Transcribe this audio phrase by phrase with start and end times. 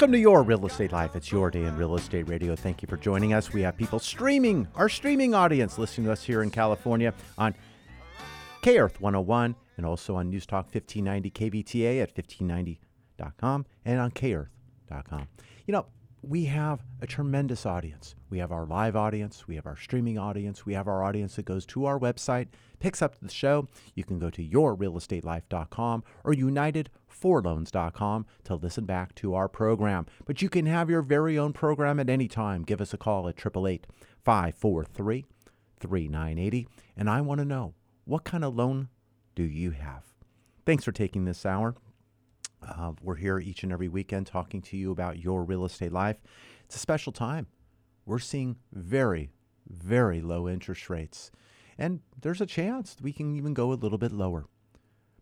[0.00, 1.14] Welcome to your real estate life.
[1.14, 2.56] It's your day in real estate radio.
[2.56, 3.52] Thank you for joining us.
[3.52, 7.54] We have people streaming, our streaming audience, listening to us here in California on
[8.62, 15.28] K Earth 101 and also on News Talk 1590 KVTA at 1590.com and on KEarth.com.
[15.66, 15.86] You know,
[16.22, 18.14] we have a tremendous audience.
[18.28, 21.44] We have our live audience, we have our streaming audience, we have our audience that
[21.44, 23.68] goes to our website, picks up the show.
[23.94, 30.06] You can go to yourrealestatelife.com or unitedforloans.com to listen back to our program.
[30.26, 32.62] But you can have your very own program at any time.
[32.62, 33.86] Give us a call at 888
[34.22, 35.26] 543
[35.80, 36.68] 3980.
[36.96, 38.88] And I want to know what kind of loan
[39.34, 40.04] do you have?
[40.66, 41.74] Thanks for taking this hour.
[42.66, 46.16] Uh, we're here each and every weekend talking to you about your real estate life.
[46.64, 47.46] It's a special time.
[48.04, 49.30] We're seeing very,
[49.68, 51.30] very low interest rates.
[51.78, 54.46] And there's a chance we can even go a little bit lower.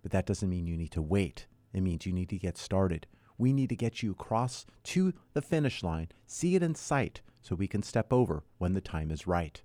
[0.02, 1.46] But that doesn't mean you need to wait.
[1.72, 3.06] It means you need to get started.
[3.36, 7.54] We need to get you across to the finish line, see it in sight, so
[7.54, 9.62] we can step over when the time is right.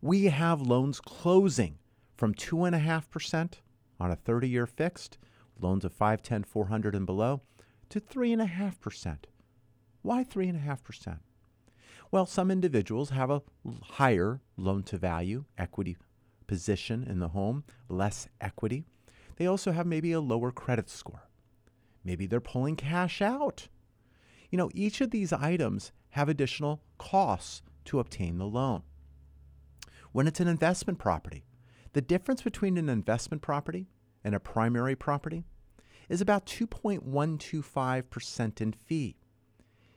[0.00, 1.78] We have loans closing
[2.16, 3.54] from 2.5%
[4.00, 5.18] on a 30 year fixed,
[5.60, 7.40] loans of 5, 10, 400 and below,
[7.88, 9.18] to 3.5%.
[10.02, 11.18] Why 3.5%?
[12.10, 13.42] Well, some individuals have a
[13.82, 15.96] higher loan to value equity
[16.46, 18.84] position in the home, less equity.
[19.36, 21.28] They also have maybe a lower credit score.
[22.04, 23.68] Maybe they're pulling cash out.
[24.50, 28.82] You know, each of these items have additional costs to obtain the loan.
[30.12, 31.44] When it's an investment property,
[31.94, 33.88] the difference between an investment property
[34.24, 35.44] and a primary property
[36.08, 39.16] is about 2.125% in fee.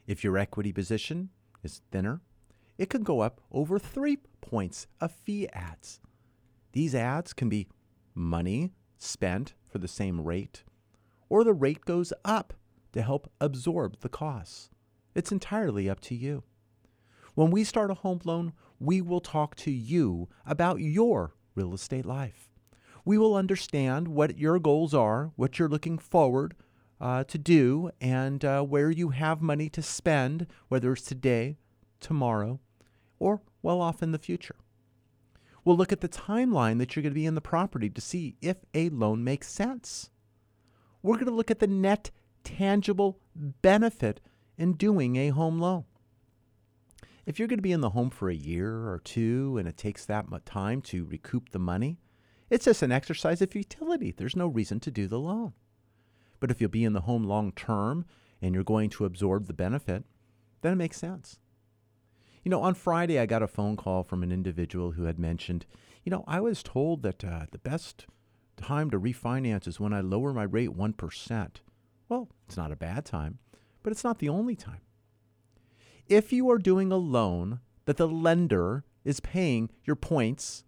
[0.08, 1.30] If your equity position
[1.64, 2.22] is thinner,
[2.78, 6.00] it could go up over three points of fee ads.
[6.74, 7.68] These ads can be
[8.14, 10.64] money spent for the same rate,
[11.30, 12.54] or the rate goes up
[12.94, 14.70] to help absorb the costs.
[15.14, 16.44] It's entirely up to you.
[17.34, 22.06] When we start a home loan, we will talk to you about your real estate
[22.06, 22.55] life.
[23.06, 26.56] We will understand what your goals are, what you're looking forward
[27.00, 31.58] uh, to do, and uh, where you have money to spend, whether it's today,
[32.00, 32.60] tomorrow,
[33.20, 34.56] or well off in the future.
[35.64, 38.36] We'll look at the timeline that you're going to be in the property to see
[38.42, 40.10] if a loan makes sense.
[41.02, 42.10] We're going to look at the net
[42.44, 44.22] tangible benefit
[44.58, 45.86] in doing a home loan.
[47.26, 49.78] If you're going to be in the home for a year or two and it
[49.78, 51.98] takes that much time to recoup the money,
[52.56, 54.14] it's just an exercise of futility.
[54.16, 55.52] There's no reason to do the loan.
[56.40, 58.06] But if you'll be in the home long term
[58.42, 60.06] and you're going to absorb the benefit,
[60.62, 61.38] then it makes sense.
[62.46, 65.66] You know, on Friday, I got a phone call from an individual who had mentioned,
[66.06, 68.06] you know, I was told that uh, the best
[68.56, 71.50] time to refinance is when I lower my rate 1%.
[72.08, 73.40] Well, it's not a bad time,
[73.84, 74.80] but it's not the only time.
[76.08, 80.64] If you are doing a loan that the lender is paying your points,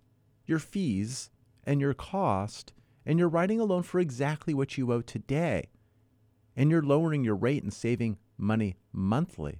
[0.45, 1.29] your fees,
[1.67, 2.73] and your cost,
[3.05, 5.69] and you're writing a loan for exactly what you owe today,
[6.55, 9.59] and you're lowering your rate and saving money monthly,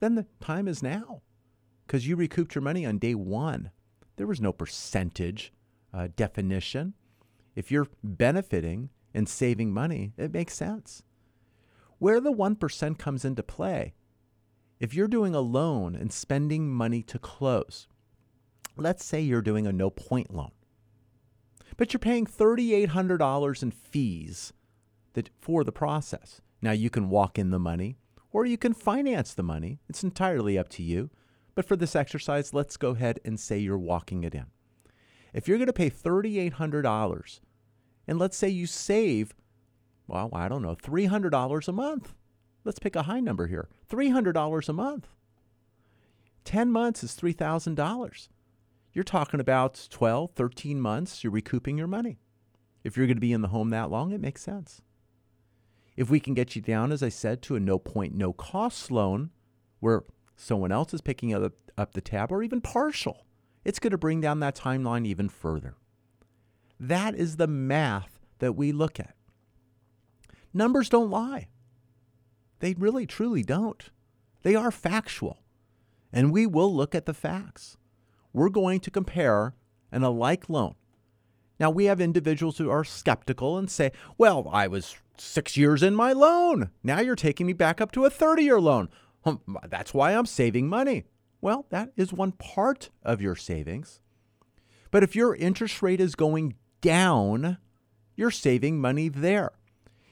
[0.00, 1.20] then the time is now
[1.86, 3.70] because you recouped your money on day one.
[4.16, 5.52] There was no percentage
[5.92, 6.94] uh, definition.
[7.54, 11.02] If you're benefiting and saving money, it makes sense.
[11.98, 13.92] Where the 1% comes into play,
[14.78, 17.86] if you're doing a loan and spending money to close,
[18.76, 20.52] let's say you're doing a no point loan,
[21.80, 24.52] but you're paying $3,800 in fees
[25.14, 26.42] that, for the process.
[26.60, 27.96] Now, you can walk in the money
[28.32, 29.80] or you can finance the money.
[29.88, 31.08] It's entirely up to you.
[31.54, 34.48] But for this exercise, let's go ahead and say you're walking it in.
[35.32, 37.40] If you're going to pay $3,800,
[38.06, 39.34] and let's say you save,
[40.06, 42.12] well, I don't know, $300 a month.
[42.62, 45.08] Let's pick a high number here $300 a month.
[46.44, 48.28] 10 months is $3,000.
[48.92, 52.18] You're talking about 12, 13 months, you're recouping your money.
[52.82, 54.82] If you're going to be in the home that long, it makes sense.
[55.96, 58.90] If we can get you down, as I said, to a no point, no cost
[58.90, 59.30] loan
[59.80, 60.04] where
[60.34, 63.26] someone else is picking up, up the tab or even partial,
[63.64, 65.76] it's going to bring down that timeline even further.
[66.78, 69.14] That is the math that we look at.
[70.52, 71.48] Numbers don't lie.
[72.60, 73.90] They really, truly don't.
[74.42, 75.38] They are factual.
[76.12, 77.76] And we will look at the facts.
[78.32, 79.54] We're going to compare
[79.92, 80.74] an alike loan.
[81.58, 85.94] Now, we have individuals who are skeptical and say, well, I was six years in
[85.94, 86.70] my loan.
[86.82, 88.88] Now you're taking me back up to a 30 year loan.
[89.68, 91.04] That's why I'm saving money.
[91.40, 94.00] Well, that is one part of your savings.
[94.90, 97.58] But if your interest rate is going down,
[98.16, 99.52] you're saving money there.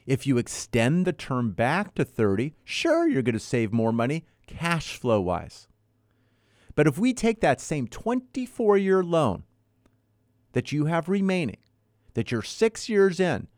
[0.06, 4.24] If you extend the term back to 30, sure, you're going to save more money
[4.46, 5.67] cash flow wise.
[6.78, 9.42] But if we take that same 24 year loan
[10.52, 11.56] that you have remaining,
[12.14, 13.48] that you're six years in,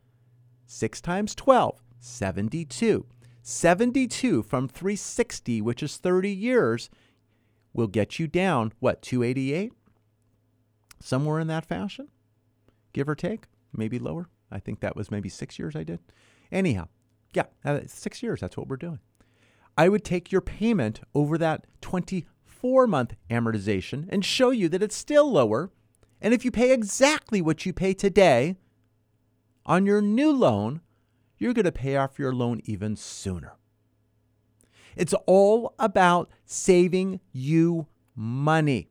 [0.64, 3.04] 6 times 12, 72.
[3.42, 6.88] 72 from 360, which is 30 years,
[7.74, 9.74] will get you down, what, 288?
[10.98, 12.08] Somewhere in that fashion,
[12.94, 14.30] give or take, maybe lower.
[14.50, 15.98] I think that was maybe six years I did.
[16.50, 16.88] Anyhow,
[17.34, 19.00] yeah, uh, six years, that's what we're doing.
[19.76, 21.66] I would take your payment over that
[22.60, 25.70] 24 month amortization and show you that it's still lower.
[26.20, 28.56] And if you pay exactly what you pay today
[29.64, 30.82] on your new loan,
[31.38, 33.54] you're going to pay off your loan even sooner.
[34.94, 38.90] It's all about saving you money.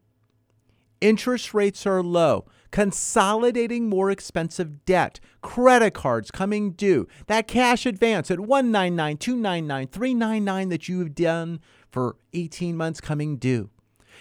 [1.00, 8.30] Interest rates are low consolidating more expensive debt, credit cards coming due, that cash advance
[8.30, 11.60] at 199, 299, 399 that you've done
[11.92, 13.70] for 18 months coming due.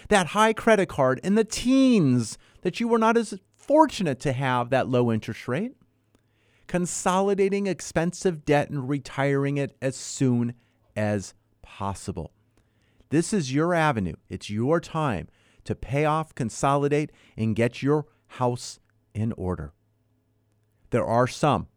[0.09, 4.71] That high credit card in the teens that you were not as fortunate to have
[4.71, 5.75] that low interest rate.
[6.67, 10.55] Consolidating expensive debt and retiring it as soon
[10.97, 12.33] as possible.
[13.11, 14.17] This is your avenue.
[14.29, 15.29] It's your time
[15.65, 18.79] to pay off, consolidate, and get your house
[19.15, 19.73] in order.
[20.91, 21.69] There are some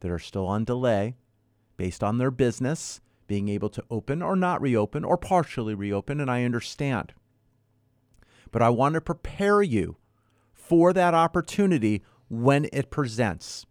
[0.00, 1.16] that are still on delay
[1.76, 3.00] based on their business
[3.30, 7.14] being able to open or not reopen or partially reopen, and I understand.
[8.50, 9.98] But I want to prepare you
[10.52, 13.66] for that opportunity when it presents.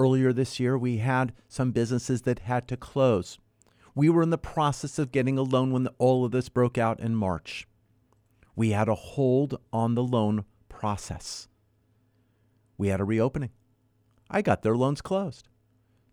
[0.00, 3.38] Earlier this year, we had some businesses that had to close.
[3.94, 6.98] We were in the process of getting a loan when all of this broke out
[6.98, 7.68] in March.
[8.56, 11.46] We had a hold on the loan process.
[12.76, 13.50] We had a reopening.
[14.28, 15.48] I got their loans closed.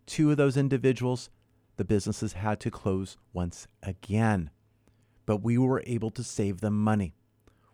[0.06, 1.32] Two of those individuals,
[1.78, 4.50] the businesses had to close once again,
[5.26, 7.14] but we were able to save them money.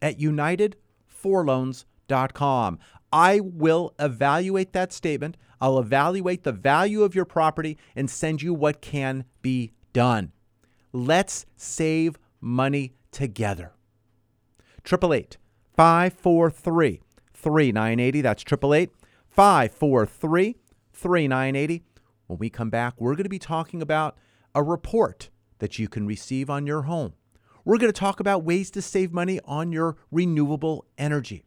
[0.00, 2.78] at unitedforloans.com.
[3.12, 5.36] I will evaluate that statement.
[5.60, 10.32] I'll evaluate the value of your property and send you what can be done.
[10.92, 13.72] Let's save money together.
[14.84, 15.38] 888
[15.76, 17.00] 543
[17.32, 18.20] 3980.
[18.20, 18.90] That's 888
[19.36, 20.56] 543
[20.94, 21.84] 3980.
[22.26, 24.16] When we come back, we're going to be talking about
[24.54, 25.28] a report
[25.58, 27.12] that you can receive on your home.
[27.62, 31.44] We're going to talk about ways to save money on your renewable energy.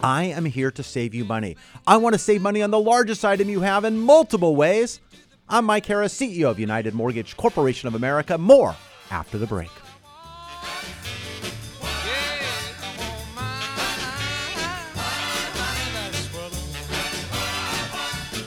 [0.00, 1.56] I am here to save you money.
[1.88, 5.00] I want to save money on the largest item you have in multiple ways.
[5.48, 8.38] I'm Mike Harris, CEO of United Mortgage Corporation of America.
[8.38, 8.76] More
[9.10, 9.70] after the break.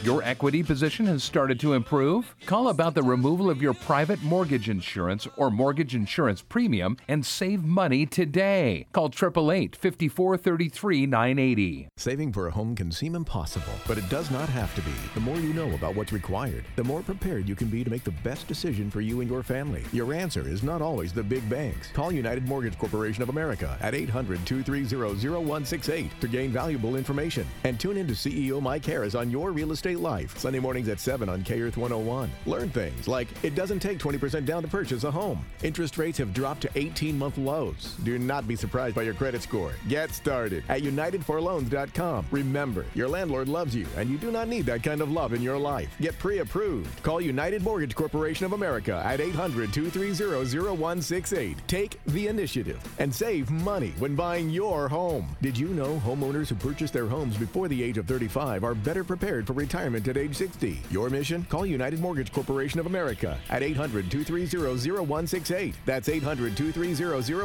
[0.05, 2.35] Your equity position has started to improve?
[2.45, 7.63] Call about the removal of your private mortgage insurance or mortgage insurance premium and save
[7.63, 8.85] money today.
[8.93, 11.88] Call 888 5433 980.
[11.97, 14.93] Saving for a home can seem impossible, but it does not have to be.
[15.15, 18.03] The more you know about what's required, the more prepared you can be to make
[18.03, 19.81] the best decision for you and your family.
[19.91, 21.91] Your answer is not always the big banks.
[21.93, 27.47] Call United Mortgage Corporation of America at 800 230 0168 to gain valuable information.
[27.63, 30.99] And tune in to CEO Mike Harris on Your Real Estate Life, Sunday mornings at
[30.99, 32.29] 7 on K Earth 101.
[32.45, 35.45] Learn things like it doesn't take 20% down to purchase a home.
[35.63, 37.95] Interest rates have dropped to 18 month lows.
[38.03, 39.73] Do not be surprised by your credit score.
[39.87, 42.25] Get started at UnitedForLoans.com.
[42.31, 45.41] Remember, your landlord loves you, and you do not need that kind of love in
[45.41, 45.89] your life.
[46.01, 47.01] Get pre approved.
[47.03, 51.57] Call United Mortgage Corporation of America at 800 230 0168.
[51.67, 55.35] Take the initiative and save money when buying your home.
[55.41, 59.03] Did you know homeowners who purchase their homes before the age of 35 are better
[59.03, 60.79] prepared for retirement at age 60?
[60.89, 61.45] Your mission?
[61.45, 65.75] Call United Mortgage Corporation of America at 800 230 0168.
[65.85, 66.95] That's 800 230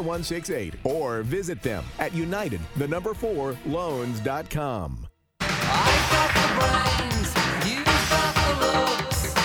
[0.03, 0.75] 0168.
[0.85, 5.07] Or visit them at United, the number 4, loans.com.
[5.41, 7.29] I got the brains,
[7.69, 9.37] you got the looks.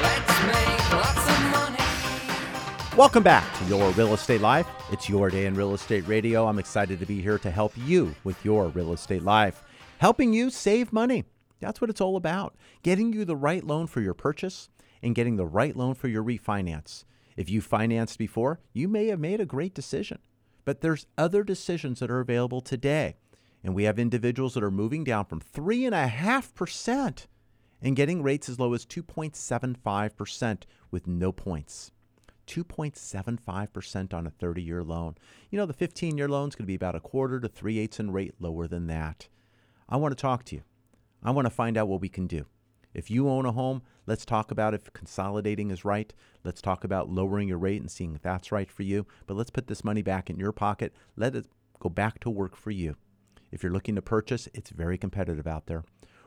[0.00, 2.96] Let's make lots of money.
[2.96, 4.66] Welcome back to Your Real Estate Life.
[4.90, 6.46] It's your day in real estate radio.
[6.46, 9.62] I'm excited to be here to help you with your real estate life,
[9.98, 11.26] helping you save money.
[11.62, 14.68] That's what it's all about getting you the right loan for your purchase
[15.02, 17.04] and getting the right loan for your refinance.
[17.36, 20.18] If you financed before, you may have made a great decision,
[20.64, 23.16] but there's other decisions that are available today.
[23.64, 27.26] And we have individuals that are moving down from 3.5%
[27.80, 31.92] and getting rates as low as 2.75% with no points.
[32.48, 35.14] 2.75% on a 30 year loan.
[35.50, 37.78] You know, the 15 year loan is going to be about a quarter to three
[37.78, 39.28] eighths in rate lower than that.
[39.88, 40.62] I want to talk to you.
[41.22, 42.46] I want to find out what we can do.
[42.94, 46.12] If you own a home, let's talk about if consolidating is right.
[46.44, 49.06] Let's talk about lowering your rate and seeing if that's right for you.
[49.26, 50.92] But let's put this money back in your pocket.
[51.16, 51.46] Let it
[51.78, 52.96] go back to work for you.
[53.50, 55.84] If you're looking to purchase, it's very competitive out there.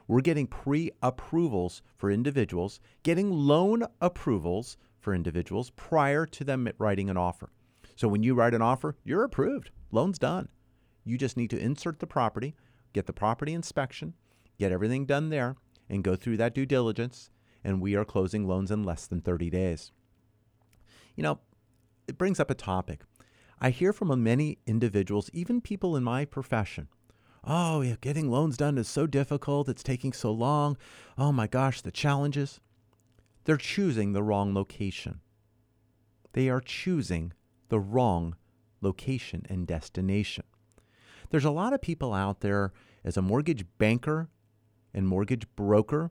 [0.07, 7.09] We're getting pre approvals for individuals, getting loan approvals for individuals prior to them writing
[7.09, 7.51] an offer.
[7.95, 9.71] So when you write an offer, you're approved.
[9.91, 10.49] Loan's done.
[11.03, 12.55] You just need to insert the property,
[12.93, 14.13] get the property inspection,
[14.57, 15.55] get everything done there,
[15.89, 17.29] and go through that due diligence.
[17.63, 19.91] And we are closing loans in less than 30 days.
[21.15, 21.39] You know,
[22.07, 23.01] it brings up a topic.
[23.59, 26.89] I hear from many individuals, even people in my profession.
[27.43, 29.69] Oh, yeah, getting loans done is so difficult.
[29.69, 30.77] It's taking so long.
[31.17, 32.59] Oh my gosh, the challenges.
[33.45, 35.21] They're choosing the wrong location.
[36.33, 37.33] They are choosing
[37.69, 38.35] the wrong
[38.81, 40.45] location and destination.
[41.29, 44.29] There's a lot of people out there as a mortgage banker
[44.95, 46.09] and mortgage broker.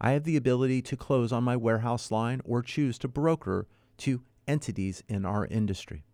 [0.00, 3.66] I have the ability to close on my warehouse line or choose to broker
[3.98, 6.04] to entities in our industry.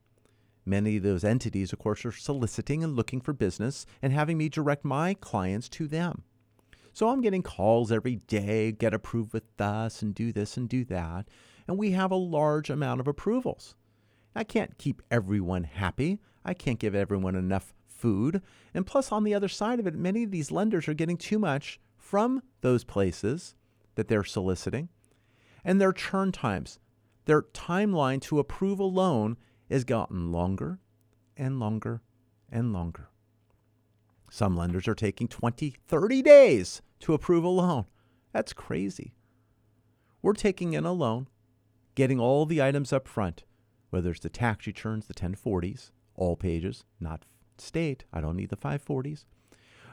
[0.65, 4.49] Many of those entities, of course, are soliciting and looking for business and having me
[4.49, 6.23] direct my clients to them.
[6.93, 10.85] So I'm getting calls every day, get approved with us and do this and do
[10.85, 11.27] that.
[11.67, 13.75] And we have a large amount of approvals.
[14.37, 16.21] I can't keep everyone happy.
[16.45, 18.43] I can't give everyone enough food.
[18.75, 21.39] And plus, on the other side of it, many of these lenders are getting too
[21.39, 21.81] much
[22.13, 23.55] from those places
[23.95, 24.91] that they're soliciting.
[25.65, 26.79] And their churn times,
[27.25, 29.39] their timeline to approve a loan
[29.71, 30.79] has gotten longer
[31.39, 32.03] and longer
[32.51, 33.09] and longer.
[34.31, 37.87] Some lenders are taking 20, 30 days to approve a loan.
[38.35, 39.15] That's crazy.
[40.21, 41.29] We're taking in a loan,
[41.95, 43.45] getting all the items up front,
[43.89, 47.25] whether it's the tax returns, the 1040s, all pages, not
[47.57, 48.05] state.
[48.13, 49.25] I don't need the 540s.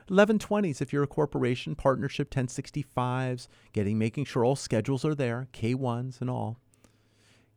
[0.09, 6.21] 1120s if you're a corporation, partnership 1065s, getting making sure all schedules are there, K1s
[6.21, 6.59] and all.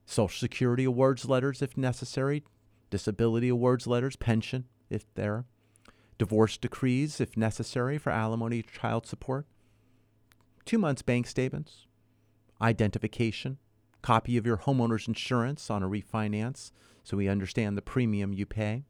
[0.04, 2.44] Social Security awards letters if necessary,
[2.90, 5.44] disability awards letters, pension if there,
[6.18, 9.47] divorce decrees if necessary for alimony, child support,
[10.64, 11.87] two months bank statements,
[12.61, 13.59] identification,
[14.02, 16.73] copy of your homeowner's insurance on a refinance
[17.04, 18.85] so we understand the premium you pay.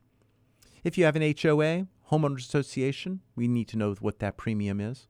[0.84, 5.08] If you have an HOA, homeowners association, we need to know what that premium is.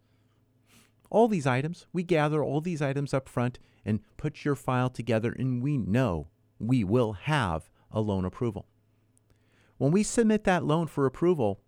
[1.10, 5.32] All these items, we gather all these items up front and put your file together,
[5.32, 6.28] and we know
[6.58, 8.66] we will have a loan approval.
[9.78, 11.60] When we submit that loan for approval,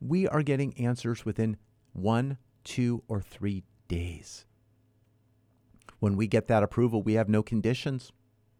[0.00, 1.56] we are getting answers within
[1.92, 4.44] one, two, or three days.
[6.00, 8.12] When we get that approval, we have no conditions,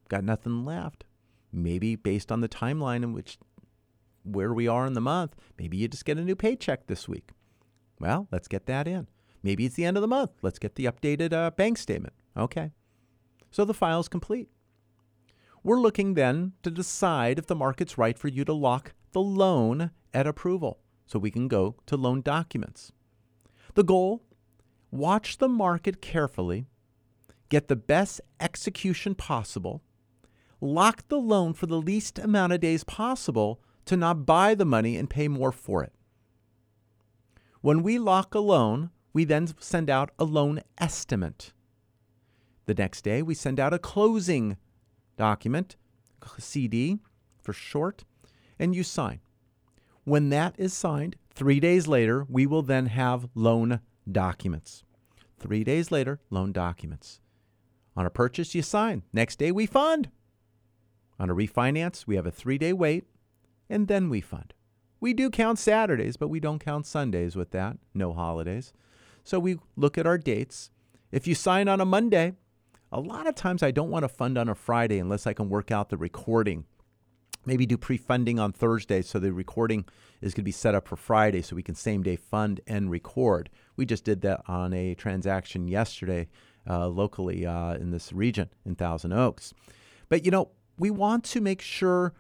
[0.09, 1.05] got nothing left.
[1.53, 3.37] Maybe based on the timeline in which
[4.25, 7.31] where we are in the month, maybe you just get a new paycheck this week.
[8.01, 9.07] Well, let's get that in.
[9.43, 10.33] Maybe it's the end of the month.
[10.43, 12.15] Let's get the updated uh, bank statement.
[12.37, 12.73] Okay.
[13.51, 14.49] So the file's complete.
[15.63, 19.91] We're looking then to decide if the market's right for you to lock the loan
[20.13, 22.93] at approval so we can go to loan documents.
[23.75, 24.23] The goal
[24.91, 26.67] watch the market carefully,
[27.49, 29.83] get the best execution possible,
[30.61, 34.97] lock the loan for the least amount of days possible to not buy the money
[34.97, 35.93] and pay more for it.
[37.61, 41.53] When we lock a loan, we then send out a loan estimate.
[42.67, 44.57] The next day, we send out a closing
[45.17, 45.77] document,
[46.39, 46.99] CD
[47.43, 48.05] for short,
[48.59, 49.21] and you sign.
[50.05, 54.85] When that is signed, three days later, we will then have loan documents.
[55.39, 57.21] Three days later, loan documents.
[57.97, 59.03] On a purchase, you sign.
[59.13, 60.11] Next day, we fund.
[61.19, 63.05] On a refinance, we have a three day wait,
[63.69, 64.55] and then we fund.
[65.01, 67.77] We do count Saturdays, but we don't count Sundays with that.
[67.93, 68.73] No holidays.
[69.23, 70.71] So we look at our dates.
[71.13, 72.35] If you sign on a Monday,
[72.91, 75.49] a lot of times I don't want to fund on a Friday unless I can
[75.49, 76.65] work out the recording.
[77.47, 79.85] Maybe do pre funding on Thursday so the recording
[80.21, 82.91] is going to be set up for Friday so we can same day fund and
[82.91, 83.51] record.
[83.77, 86.29] We just did that on a transaction yesterday
[86.69, 89.53] uh, locally uh, in this region in Thousand Oaks.
[90.09, 92.15] But you know, we want to make sure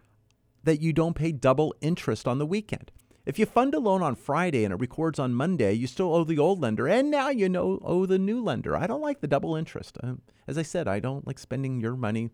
[0.64, 2.90] that you don't pay double interest on the weekend.
[3.26, 6.24] If you fund a loan on Friday and it records on Monday, you still owe
[6.24, 8.76] the old lender, and now you know owe the new lender.
[8.76, 9.96] I don't like the double interest.
[10.02, 12.30] Um, as I said, I don't like spending your money.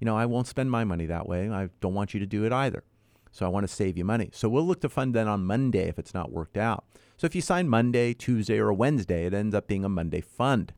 [0.00, 1.48] You know, I won't spend my money that way.
[1.48, 2.84] I don't want you to do it either.
[3.30, 4.28] So I want to save you money.
[4.32, 6.84] So we'll look to fund that on Monday if it's not worked out.
[7.16, 10.74] So if you sign Monday, Tuesday, or Wednesday, it ends up being a Monday fund.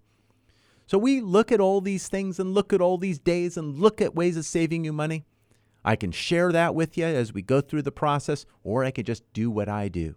[0.87, 4.01] So we look at all these things and look at all these days and look
[4.01, 5.25] at ways of saving you money.
[5.85, 9.07] I can share that with you as we go through the process, or I could
[9.07, 10.17] just do what I do.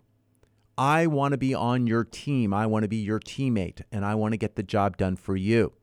[0.78, 2.54] I want to be on your team.
[2.54, 5.36] I want to be your teammate, and I want to get the job done for
[5.36, 5.74] you.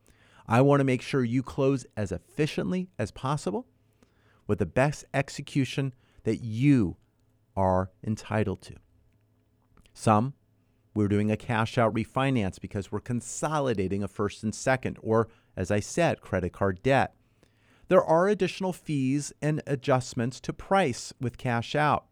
[0.47, 3.67] I want to make sure you close as efficiently as possible
[4.47, 5.93] with the best execution
[6.23, 6.97] that you
[7.55, 8.75] are entitled to.
[9.93, 10.33] Some,
[10.93, 15.71] we're doing a cash out refinance because we're consolidating a first and second, or as
[15.71, 17.15] I said, credit card debt.
[17.87, 22.05] There are additional fees and adjustments to price with cash out.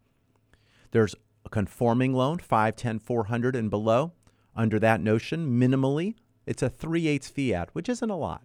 [0.92, 4.12] There's a conforming loan, 5, 10, 400 and below.
[4.54, 6.14] Under that notion, minimally,
[6.46, 8.42] it's a 3 8 fiat, which isn't a lot.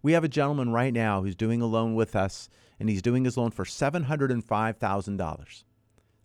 [0.00, 3.24] We have a gentleman right now who's doing a loan with us, and he's doing
[3.24, 5.64] his loan for $705,000.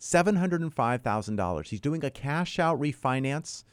[0.00, 1.68] $705,000.
[1.68, 3.64] He's doing a cash out refinance.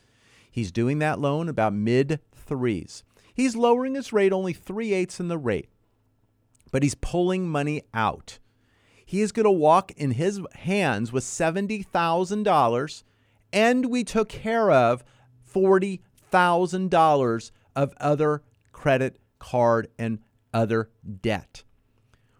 [0.52, 3.04] He's doing that loan about mid threes.
[3.34, 5.70] He's lowering his rate only three eighths in the rate,
[6.72, 8.40] but he's pulling money out.
[9.06, 13.04] He is going to walk in his hands with $70,000,
[13.54, 15.04] and we took care of
[15.54, 18.42] $40,000 of other
[18.74, 20.20] credit card and
[20.54, 20.90] other
[21.22, 21.64] debt.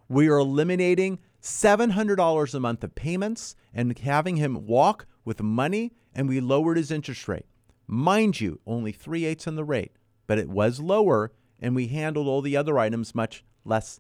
[0.10, 6.28] We are eliminating $700 a month of payments and having him walk with money, and
[6.28, 7.46] we lowered his interest rate.
[7.86, 9.94] Mind you, only three eighths in the rate,
[10.26, 14.00] but it was lower, and we handled all the other items much less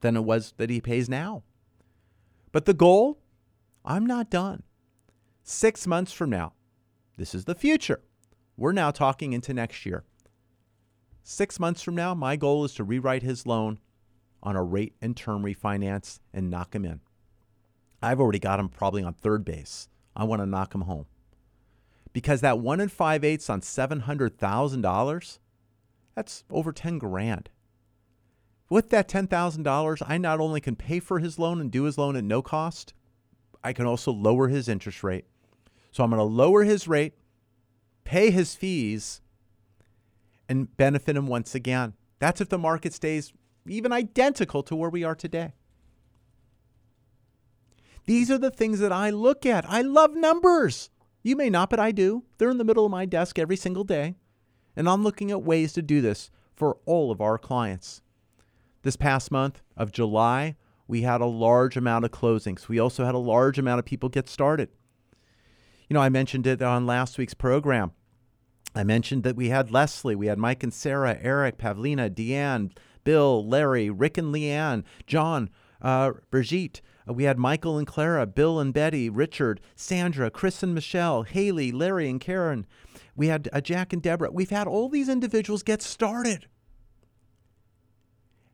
[0.00, 1.42] than it was that he pays now.
[2.52, 3.18] But the goal,
[3.84, 4.62] I'm not done.
[5.42, 6.54] Six months from now,
[7.16, 8.02] this is the future.
[8.56, 10.04] We're now talking into next year.
[11.22, 13.78] Six months from now, my goal is to rewrite his loan
[14.46, 17.00] on a rate and term refinance and knock him in.
[18.00, 19.88] I've already got him probably on third base.
[20.14, 21.06] I want to knock him home.
[22.12, 25.38] Because that one and five eighths on $700,000,
[26.14, 27.50] that's over 10 grand.
[28.70, 32.14] With that $10,000, I not only can pay for his loan and do his loan
[32.14, 32.94] at no cost,
[33.64, 35.24] I can also lower his interest rate.
[35.90, 37.14] So I'm going to lower his rate,
[38.04, 39.20] pay his fees,
[40.48, 41.94] and benefit him once again.
[42.20, 43.32] That's if the market stays
[43.68, 45.52] even identical to where we are today.
[48.06, 49.68] These are the things that I look at.
[49.68, 50.90] I love numbers.
[51.22, 52.24] You may not, but I do.
[52.38, 54.14] They're in the middle of my desk every single day.
[54.76, 58.02] And I'm looking at ways to do this for all of our clients.
[58.82, 60.54] This past month of July,
[60.86, 62.68] we had a large amount of closings.
[62.68, 64.68] We also had a large amount of people get started.
[65.88, 67.92] You know, I mentioned it on last week's program.
[68.74, 72.76] I mentioned that we had Leslie, we had Mike and Sarah, Eric, Pavlina, Deanne,
[73.06, 75.48] Bill, Larry, Rick and Leanne, John,
[75.80, 76.82] uh, Brigitte.
[77.08, 81.70] Uh, we had Michael and Clara, Bill and Betty, Richard, Sandra, Chris and Michelle, Haley,
[81.70, 82.66] Larry and Karen.
[83.14, 84.32] We had uh, Jack and Deborah.
[84.32, 86.48] We've had all these individuals get started.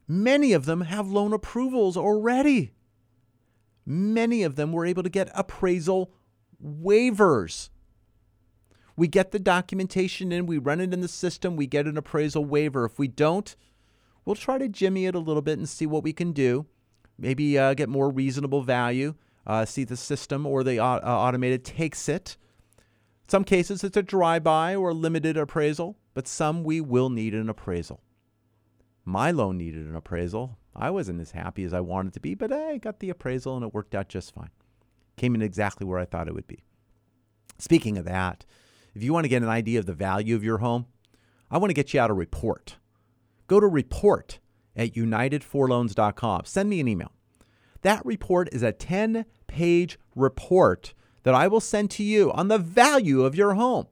[0.06, 2.74] Many of them have loan approvals already.
[3.86, 6.12] Many of them were able to get appraisal
[6.62, 7.70] waivers.
[8.96, 12.44] We get the documentation in, we run it in the system, we get an appraisal
[12.44, 12.84] waiver.
[12.84, 13.56] If we don't,
[14.24, 16.66] we'll try to jimmy it a little bit and see what we can do.
[17.18, 19.14] Maybe uh, get more reasonable value,
[19.46, 22.36] uh, see the system or the uh, automated takes it.
[23.28, 27.48] Some cases it's a drive-by or a limited appraisal, but some we will need an
[27.48, 28.00] appraisal.
[29.04, 30.58] My loan needed an appraisal.
[30.74, 33.64] I wasn't as happy as I wanted to be, but I got the appraisal and
[33.64, 34.50] it worked out just fine.
[35.16, 36.64] Came in exactly where I thought it would be.
[37.58, 38.44] Speaking of that,
[38.94, 40.86] if you want to get an idea of the value of your home,
[41.50, 42.76] I want to get you out a report.
[43.52, 44.38] Go to report
[44.74, 46.46] at unitedforloans.com.
[46.46, 47.12] Send me an email.
[47.82, 52.56] That report is a 10 page report that I will send to you on the
[52.56, 53.88] value of your home.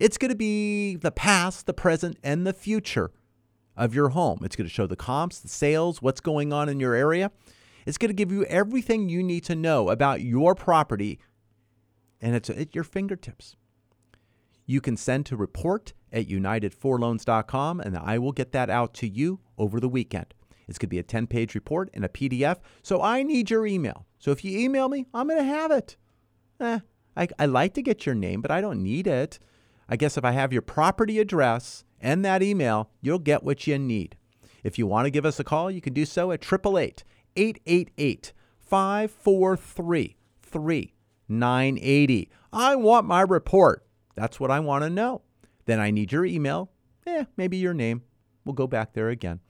[0.00, 3.12] It's going to be the past, the present, and the future
[3.76, 4.40] of your home.
[4.42, 7.30] It's going to show the comps, the sales, what's going on in your area.
[7.86, 11.20] It's going to give you everything you need to know about your property,
[12.20, 13.54] and it's at your fingertips.
[14.66, 19.40] You can send to report at unitedforloans.com, and I will get that out to you
[19.58, 20.32] over the weekend.
[20.66, 22.58] It's going to be a 10 page report and a PDF.
[22.82, 24.06] So I need your email.
[24.18, 25.96] So if you email me, I'm going to have it.
[26.60, 26.78] Eh,
[27.16, 29.38] I, I like to get your name, but I don't need it.
[29.88, 33.78] I guess if I have your property address and that email, you'll get what you
[33.78, 34.16] need.
[34.62, 37.04] If you want to give us a call, you can do so at 888
[37.36, 42.30] 888 543 3980.
[42.52, 43.84] I want my report.
[44.14, 45.22] That's what I want to know.
[45.66, 46.70] Then I need your email,
[47.06, 48.02] eh, maybe your name.
[48.44, 49.40] We'll go back there again.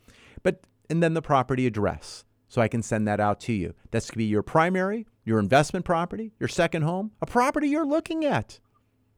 [0.43, 2.25] But and then the property address.
[2.49, 3.75] So I can send that out to you.
[3.91, 8.25] That's to be your primary, your investment property, your second home, a property you're looking
[8.25, 8.61] at.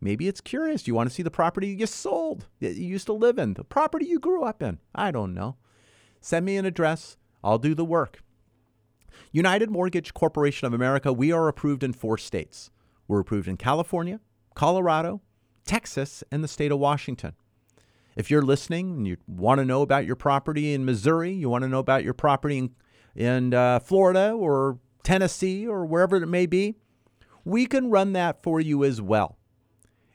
[0.00, 0.86] Maybe it's curious.
[0.86, 3.54] You want to see the property you just sold that you used to live in,
[3.54, 4.78] the property you grew up in.
[4.94, 5.56] I don't know.
[6.20, 7.16] Send me an address.
[7.44, 8.22] I'll do the work.
[9.32, 12.70] United Mortgage Corporation of America, we are approved in four states.
[13.08, 14.20] We're approved in California,
[14.54, 15.20] Colorado,
[15.66, 17.34] Texas, and the state of Washington.
[18.16, 21.62] If you're listening and you want to know about your property in Missouri, you want
[21.62, 22.70] to know about your property in,
[23.14, 26.76] in uh, Florida or Tennessee or wherever it may be,
[27.44, 29.36] we can run that for you as well.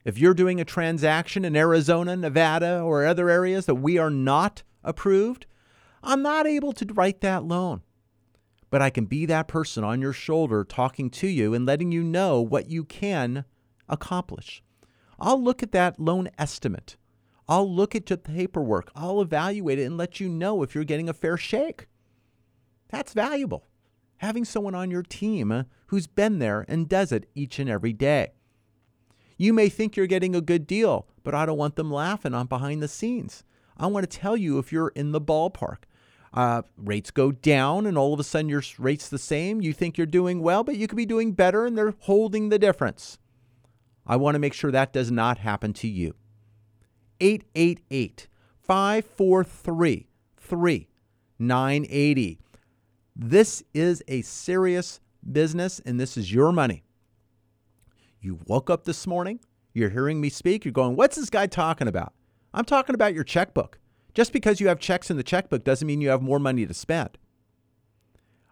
[0.04, 4.64] If you're doing a transaction in Arizona, Nevada, or other areas that we are not
[4.84, 5.46] approved,
[6.02, 7.82] I'm not able to write that loan.
[8.72, 12.04] But I can be that person on your shoulder talking to you and letting you
[12.04, 13.46] know what you can
[13.88, 14.64] accomplish.
[15.22, 16.98] I'll look at that loan estimate.
[17.48, 18.92] I'll look at the paperwork.
[18.96, 21.88] I'll evaluate it and let you know if you're getting a fair shake.
[22.90, 23.68] That's valuable.
[24.22, 27.92] having someone on your team uh, who's been there and does it each and every
[27.92, 28.34] day.
[29.36, 32.46] You may think you're getting a good deal, but I don't want them laughing on
[32.46, 33.44] behind the scenes.
[33.76, 35.86] I want to tell you if you're in the ballpark.
[36.34, 39.60] Uh, rates go down, and all of a sudden your rate's the same.
[39.60, 42.60] You think you're doing well, but you could be doing better, and they're holding the
[42.60, 43.18] difference.
[44.06, 46.16] I want to make sure that does not happen to you.
[47.20, 48.28] 888
[48.62, 52.40] 543 3980.
[53.16, 55.00] This is a serious
[55.32, 56.84] business, and this is your money.
[58.20, 59.40] You woke up this morning,
[59.74, 62.14] you're hearing me speak, you're going, What's this guy talking about?
[62.54, 63.80] I'm talking about your checkbook.
[64.14, 66.74] Just because you have checks in the checkbook doesn't mean you have more money to
[66.74, 67.18] spend.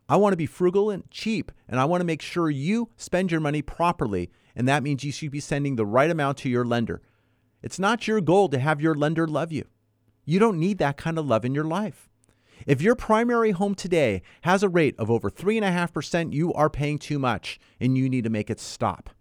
[0.09, 3.31] I want to be frugal and cheap, and I want to make sure you spend
[3.31, 6.65] your money properly, and that means you should be sending the right amount to your
[6.65, 7.01] lender.
[7.61, 9.65] It's not your goal to have your lender love you.
[10.25, 12.09] You don't need that kind of love in your life.
[12.65, 17.19] If your primary home today has a rate of over 3.5%, you are paying too
[17.19, 19.11] much and you need to make it stop.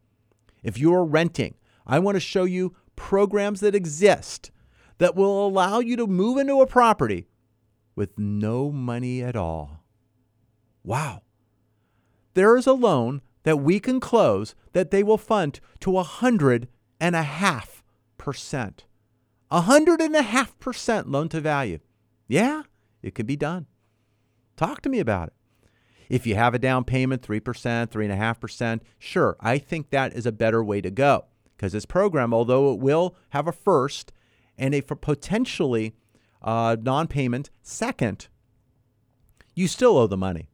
[0.63, 1.55] If you're renting,
[1.87, 4.51] I want to show you programs that exist
[4.99, 7.29] that will allow you to move into a property
[7.95, 9.78] with no money at all.
[10.85, 11.23] Wow.
[12.35, 16.69] There is a loan that we can close that they will fund to a hundred
[17.01, 17.83] and a half
[18.17, 18.85] percent.
[19.51, 21.79] A hundred and a half percent loan to value.
[22.27, 22.63] Yeah,
[23.03, 23.67] it can be done.
[24.57, 25.35] Talk to me about it.
[26.09, 30.65] If you have a down payment, 3%, 3.5%, sure, I think that is a better
[30.65, 34.13] way to go because this program, although it will have a first
[34.57, 35.95] and a potentially
[36.43, 38.29] uh, non payment second,
[39.55, 40.49] you still owe the money.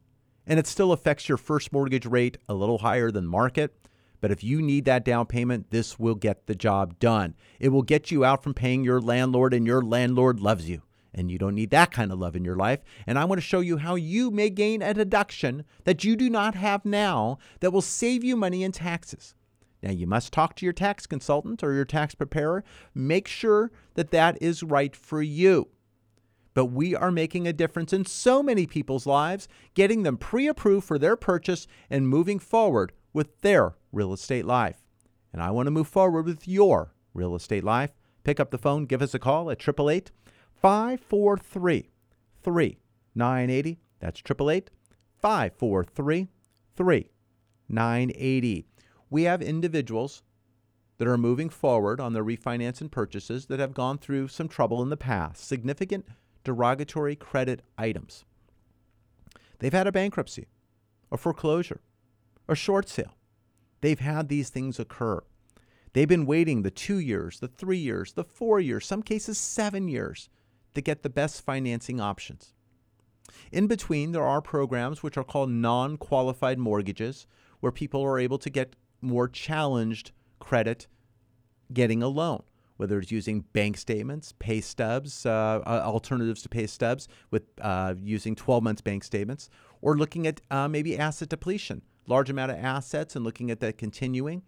[0.47, 3.75] And it still affects your first mortgage rate a little higher than market.
[4.21, 7.35] But if you need that down payment, this will get the job done.
[7.59, 10.81] It will get you out from paying your landlord, and your landlord loves you.
[11.13, 12.81] And you don't need that kind of love in your life.
[13.07, 16.29] And I want to show you how you may gain a deduction that you do
[16.29, 19.33] not have now that will save you money in taxes.
[19.81, 22.63] Now, you must talk to your tax consultant or your tax preparer.
[22.93, 25.69] Make sure that that is right for you.
[26.55, 30.87] But we are making a difference in so many people's lives, getting them pre approved
[30.87, 34.81] for their purchase and moving forward with their real estate life.
[35.31, 37.91] And I want to move forward with your real estate life.
[38.23, 40.11] Pick up the phone, give us a call at 888
[40.55, 41.91] 543
[42.41, 43.79] 3980.
[43.99, 44.69] That's 888
[45.21, 46.27] 543
[46.77, 48.65] 3980.
[49.09, 50.23] We have individuals
[50.97, 54.81] that are moving forward on their refinance and purchases that have gone through some trouble
[54.81, 56.05] in the past, significant
[56.45, 58.23] derogatory credit items.
[59.59, 60.47] They've had a bankruptcy,
[61.11, 61.81] a foreclosure,
[62.47, 63.17] a short sale.
[63.81, 65.21] They've had these things occur.
[65.93, 69.87] They've been waiting the two years, the three years, the four years, some cases seven
[69.87, 70.29] years
[70.73, 72.53] to get the best financing options.
[73.51, 77.27] In between, there are programs which are called non qualified mortgages,
[77.59, 80.87] where people are able to get more challenged credit
[81.73, 82.43] getting a loan,
[82.77, 87.93] whether it's using bank statements, pay stubs, uh, uh, alternatives to pay stubs with uh,
[87.97, 89.49] using 12 months bank statements,
[89.81, 93.77] or looking at uh, maybe asset depletion, large amount of assets and looking at that
[93.77, 94.41] continuing,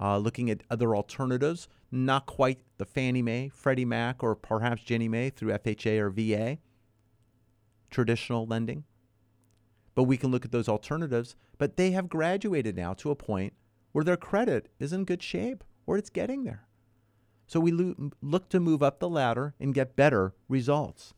[0.00, 5.08] uh, looking at other alternatives, not quite the Fannie Mae, Freddie Mac, or perhaps Ginnie
[5.08, 6.58] Mae through FHA or VA,
[7.90, 8.84] traditional lending.
[9.94, 13.52] But we can look at those alternatives, but they have graduated now to a point
[13.92, 16.66] where their credit is in good shape or it's getting there.
[17.52, 21.12] So we lo- look to move up the ladder and get better results.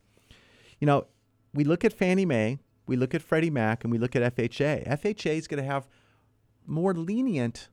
[0.81, 1.07] You know,
[1.53, 4.85] we look at Fannie Mae, we look at Freddie Mac, and we look at FHA.
[4.85, 5.87] FHA is going to have
[6.67, 7.69] more lenient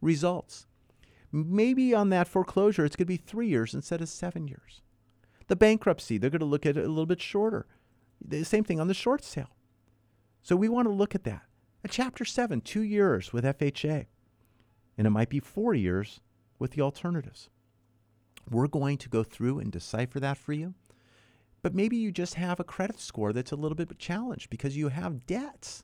[0.00, 0.64] results.
[1.30, 4.80] Maybe on that foreclosure, it's going to be three years instead of seven years.
[5.48, 7.66] The bankruptcy, they're going to look at it a little bit shorter.
[8.26, 9.56] The same thing on the short sale.
[10.40, 11.42] So we want to look at that.
[11.84, 14.06] At chapter seven, two years with FHA,
[14.96, 16.22] and it might be four years
[16.58, 17.50] with the alternatives.
[18.50, 20.74] We're going to go through and decipher that for you.
[21.62, 24.88] But maybe you just have a credit score that's a little bit challenged because you
[24.88, 25.82] have debts.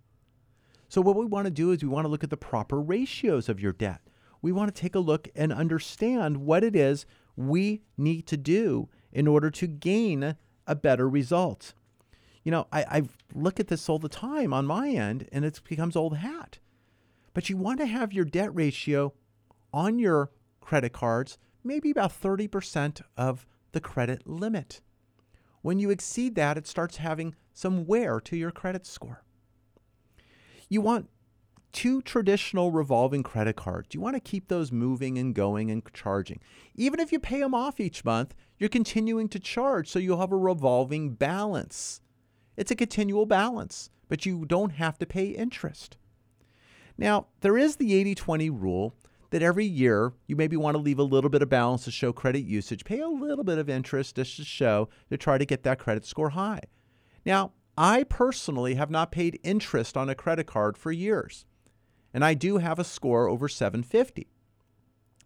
[0.89, 3.49] So, what we want to do is we want to look at the proper ratios
[3.49, 4.01] of your debt.
[4.43, 8.89] We want to take a look and understand what it is we need to do
[9.13, 11.75] in order to gain a better result.
[12.45, 13.03] You know, I, I
[13.35, 16.59] look at this all the time on my end and it becomes old hat.
[17.35, 19.13] But you want to have your debt ratio
[19.73, 24.81] on your credit cards maybe about 30% of the credit limit.
[25.63, 29.23] When you exceed that, it starts having some wear to your credit score.
[30.69, 31.09] You want
[31.73, 33.95] two traditional revolving credit cards.
[33.95, 36.41] You want to keep those moving and going and charging.
[36.75, 40.33] Even if you pay them off each month, you're continuing to charge, so you'll have
[40.33, 42.01] a revolving balance.
[42.57, 45.97] It's a continual balance, but you don't have to pay interest.
[46.99, 48.95] Now, there is the 80 20 rule
[49.31, 52.13] that every year you maybe want to leave a little bit of balance to show
[52.13, 55.63] credit usage, pay a little bit of interest just to show to try to get
[55.63, 56.63] that credit score high.
[57.25, 61.47] Now, I personally have not paid interest on a credit card for years,
[62.13, 64.29] and I do have a score over 750.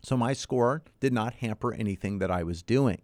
[0.03, 3.01] So my score did not hamper anything that I was doing.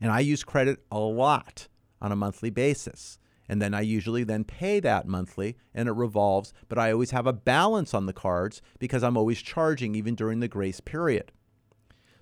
[0.00, 1.68] And I use credit a lot
[2.00, 3.18] on a monthly basis.
[3.48, 7.26] And then I usually then pay that monthly and it revolves, but I always have
[7.26, 11.32] a balance on the cards because I'm always charging even during the grace period.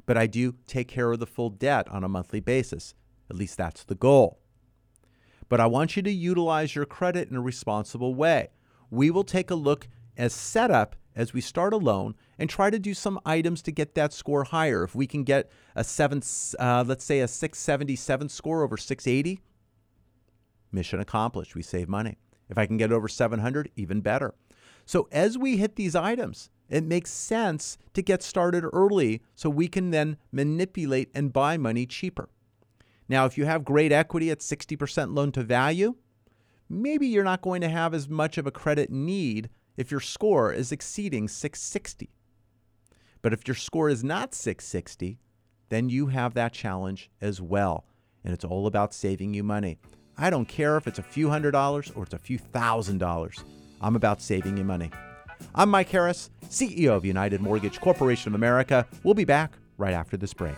[0.05, 2.95] But I do take care of the full debt on a monthly basis.
[3.31, 4.41] At least that's the goal.
[5.49, 8.49] But I want you to utilize your credit in a responsible way.
[8.91, 12.79] We will take a look as setup as we start a loan and try to
[12.79, 14.83] do some items to get that score higher.
[14.83, 16.23] If we can get a seven,
[16.59, 19.41] uh, let's say a 677 score over 680,
[20.73, 21.55] mission accomplished.
[21.55, 22.17] We save money.
[22.49, 24.35] If I can get over 700, even better.
[24.85, 29.69] So as we hit these items, it makes sense to get started early so we
[29.69, 32.29] can then manipulate and buy money cheaper.
[33.09, 35.97] Now, if you have great equity at 60% loan to value,
[36.69, 40.53] maybe you're not going to have as much of a credit need if your score
[40.53, 42.11] is exceeding 660.
[43.21, 45.19] But if your score is not 660,
[45.69, 47.87] then you have that challenge as well.
[48.25, 49.79] And it's all about saving you money.
[50.23, 53.43] I don't care if it's a few hundred dollars or it's a few thousand dollars.
[53.81, 54.93] I'm about saving you money.
[55.53, 58.87] I'm Mike Harris, CEO of United Mortgage Corporation of America.
[59.03, 60.55] We'll be back right after this break.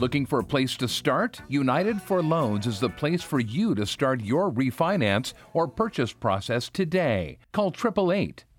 [0.00, 1.42] Looking for a place to start?
[1.48, 6.70] United for Loans is the place for you to start your refinance or purchase process
[6.70, 7.36] today.
[7.52, 8.46] Call 888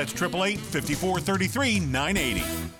[0.00, 2.79] That's 888 54 33 980.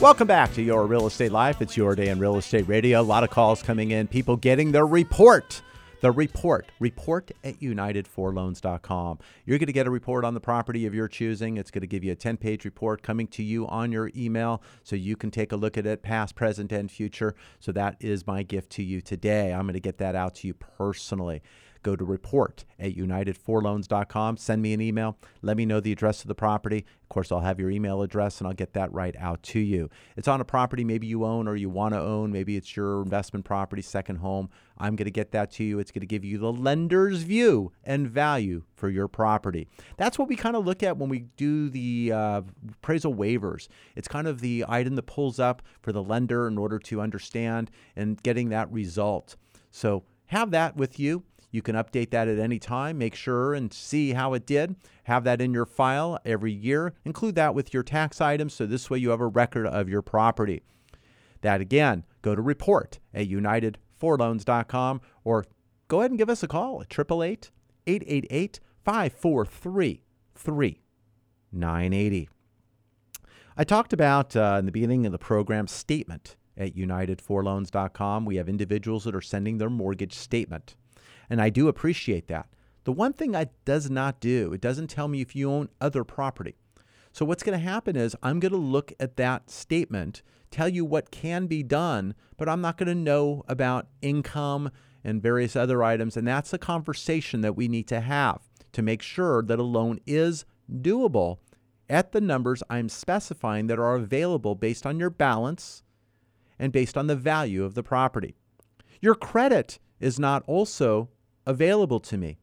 [0.00, 1.60] Welcome back to Your Real Estate Life.
[1.60, 3.02] It's your day in real estate radio.
[3.02, 5.60] A lot of calls coming in, people getting their report.
[6.00, 9.18] The report, report at unitedforloans.com.
[9.44, 11.58] You're going to get a report on the property of your choosing.
[11.58, 14.62] It's going to give you a 10 page report coming to you on your email
[14.84, 17.34] so you can take a look at it, past, present, and future.
[17.58, 19.52] So that is my gift to you today.
[19.52, 21.42] I'm going to get that out to you personally.
[21.82, 24.36] Go to report at unitedforloans.com.
[24.36, 25.16] Send me an email.
[25.40, 26.84] Let me know the address of the property.
[27.02, 29.88] Of course, I'll have your email address and I'll get that right out to you.
[30.16, 32.30] It's on a property maybe you own or you want to own.
[32.32, 34.50] Maybe it's your investment property, second home.
[34.78, 35.78] I'm going to get that to you.
[35.78, 39.66] It's going to give you the lender's view and value for your property.
[39.96, 42.42] That's what we kind of look at when we do the uh,
[42.74, 43.68] appraisal waivers.
[43.96, 47.70] It's kind of the item that pulls up for the lender in order to understand
[47.96, 49.36] and getting that result.
[49.70, 51.24] So have that with you.
[51.50, 52.98] You can update that at any time.
[52.98, 54.76] Make sure and see how it did.
[55.04, 56.94] Have that in your file every year.
[57.04, 60.02] Include that with your tax items so this way you have a record of your
[60.02, 60.62] property.
[61.40, 65.44] That again, go to report at unitedforloans.com or
[65.88, 67.50] go ahead and give us a call at 888
[67.86, 70.02] 888 543
[70.34, 72.28] 3980.
[73.56, 78.24] I talked about uh, in the beginning of the program statement at unitedforloans.com.
[78.24, 80.76] We have individuals that are sending their mortgage statement,
[81.30, 82.48] and I do appreciate that.
[82.84, 86.02] The one thing it does not do, it doesn't tell me if you own other
[86.04, 86.56] property.
[87.12, 90.84] So what's going to happen is I'm going to look at that statement, tell you
[90.84, 94.70] what can be done, but I'm not going to know about income
[95.04, 98.40] and various other items, and that's a conversation that we need to have
[98.72, 101.38] to make sure that a loan is doable
[101.88, 105.82] at the numbers I'm specifying that are available based on your balance
[106.58, 108.36] and based on the value of the property.
[109.00, 111.08] Your credit is not also
[111.46, 112.38] available to me.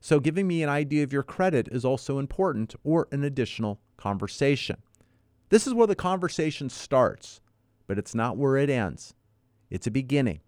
[0.00, 4.76] So, giving me an idea of your credit is also important or an additional conversation.
[5.48, 7.40] This is where the conversation starts,
[7.86, 9.14] but it's not where it ends.
[9.70, 10.40] It's a beginning.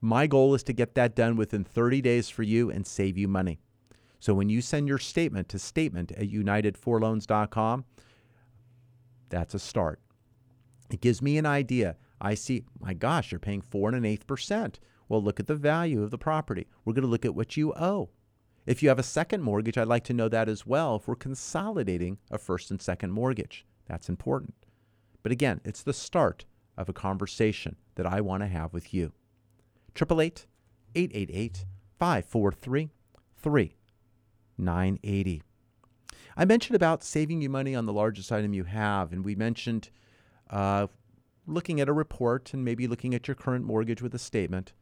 [0.00, 3.28] My goal is to get that done within 30 days for you and save you
[3.28, 3.60] money.
[4.18, 7.84] So when you send your statement to statement at unitedforloans.com,
[9.28, 10.00] that's a start.
[10.90, 11.96] It gives me an idea.
[12.20, 14.80] I see, my gosh, you're paying four and an eighth percent.
[15.10, 16.68] Well, look at the value of the property.
[16.84, 18.10] We're going to look at what you owe.
[18.64, 21.16] If you have a second mortgage, I'd like to know that as well if we're
[21.16, 23.66] consolidating a first and second mortgage.
[23.88, 24.54] That's important.
[25.24, 26.44] But again, it's the start
[26.78, 29.12] of a conversation that I want to have with you.
[29.96, 30.46] 888
[30.94, 31.64] 888
[31.98, 32.90] 543
[33.36, 35.42] 3980.
[36.36, 39.90] I mentioned about saving you money on the largest item you have, and we mentioned
[40.50, 40.86] uh,
[41.48, 44.72] looking at a report and maybe looking at your current mortgage with a statement.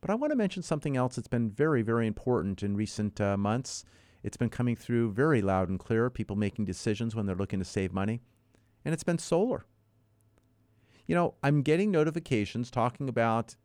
[0.00, 3.36] But I want to mention something else that's been very, very important in recent uh,
[3.36, 3.84] months.
[4.22, 7.64] It's been coming through very loud and clear, people making decisions when they're looking to
[7.64, 8.20] save money,
[8.84, 9.64] and it's been solar.
[11.06, 13.56] You know, I'm getting notifications talking about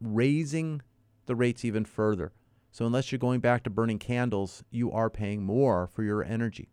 [0.00, 0.82] raising
[1.26, 2.32] the rates even further.
[2.70, 6.68] So, unless you're going back to burning candles, you are paying more for your energy.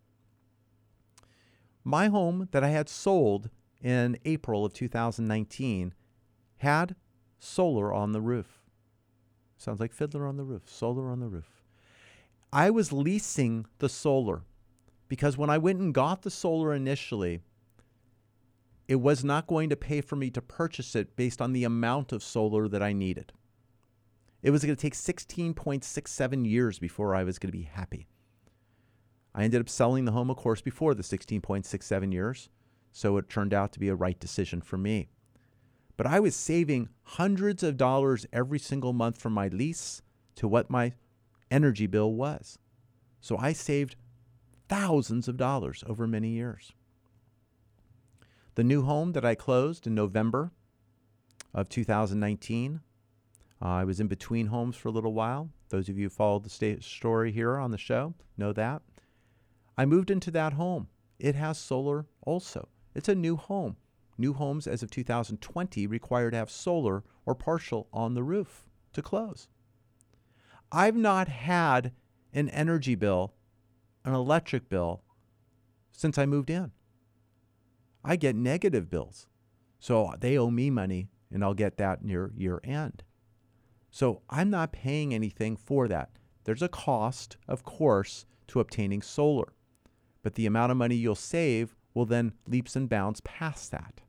[1.82, 3.50] My home that I had sold
[3.82, 5.94] in April of 2019
[6.58, 6.96] had
[7.38, 8.63] solar on the roof.
[9.64, 11.62] Sounds like Fiddler on the Roof, solar on the roof.
[12.52, 14.42] I was leasing the solar
[15.08, 17.40] because when I went and got the solar initially,
[18.86, 22.12] it was not going to pay for me to purchase it based on the amount
[22.12, 23.32] of solar that I needed.
[24.42, 28.06] It was going to take 16.67 years before I was going to be happy.
[29.34, 32.50] I ended up selling the home, of course, before the 16.67 years,
[32.92, 35.08] so it turned out to be a right decision for me.
[35.96, 40.02] But I was saving hundreds of dollars every single month from my lease
[40.36, 40.94] to what my
[41.50, 42.58] energy bill was.
[43.20, 43.96] So I saved
[44.68, 46.72] thousands of dollars over many years.
[48.56, 50.52] The new home that I closed in November
[51.52, 52.80] of 2019,
[53.62, 55.50] uh, I was in between homes for a little while.
[55.70, 58.82] Those of you who followed the story here on the show know that.
[59.76, 60.88] I moved into that home.
[61.18, 62.68] It has solar also.
[62.94, 63.76] It's a new home.
[64.16, 69.02] New homes as of 2020 require to have solar or partial on the roof to
[69.02, 69.48] close.
[70.70, 71.92] I've not had
[72.32, 73.34] an energy bill,
[74.04, 75.02] an electric bill,
[75.92, 76.72] since I moved in.
[78.04, 79.26] I get negative bills.
[79.78, 83.02] So they owe me money and I'll get that near year end.
[83.90, 86.10] So I'm not paying anything for that.
[86.44, 89.52] There's a cost, of course, to obtaining solar,
[90.22, 94.00] but the amount of money you'll save will then leaps and bounds past that.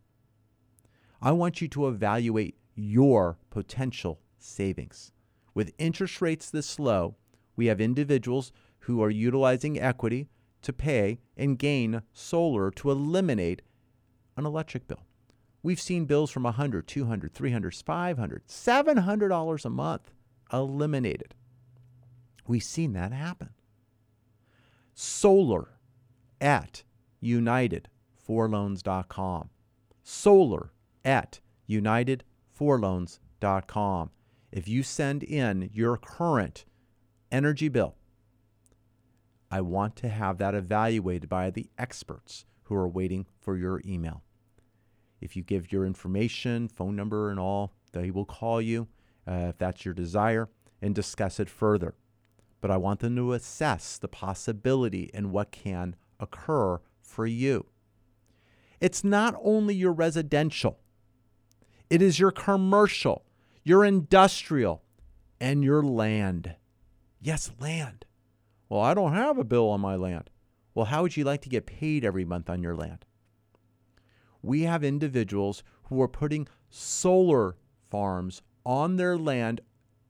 [1.26, 5.12] I want you to evaluate your potential savings.
[5.56, 7.16] With interest rates this low,
[7.56, 8.52] we have individuals
[8.82, 10.28] who are utilizing equity
[10.62, 13.64] to pay and gain solar to eliminate
[14.38, 15.02] an electric bill.
[15.64, 20.12] We've seen bills from 100, 200, 300, 500, 700 dollars a month
[20.54, 21.34] eliminated.
[22.48, 23.50] We've seen that happen.
[24.94, 25.70] Solar
[26.40, 26.84] at
[27.24, 29.50] unitedforloans.com.
[30.04, 30.72] Solar
[31.06, 31.40] at
[31.70, 34.10] unitedforloans.com.
[34.52, 36.66] If you send in your current
[37.32, 37.96] energy bill,
[39.52, 44.24] I want to have that evaluated by the experts who are waiting for your email.
[45.22, 48.88] If you give your information, phone number, and all, they will call you
[49.28, 50.50] uh, if that's your desire
[50.82, 51.96] and discuss it further.
[52.62, 57.68] But I want them to assess the possibility and what can occur for you.
[58.82, 60.80] It's not only your residential,
[61.90, 63.26] it is your commercial,
[63.64, 64.84] your industrial,
[65.40, 66.56] and your land.
[67.22, 68.06] Yes, land.
[68.70, 70.30] Well, I don't have a bill on my land.
[70.74, 73.06] Well, how would you like to get paid every month on your land?
[74.42, 77.56] We have individuals who are putting solar
[77.90, 79.62] farms on their land,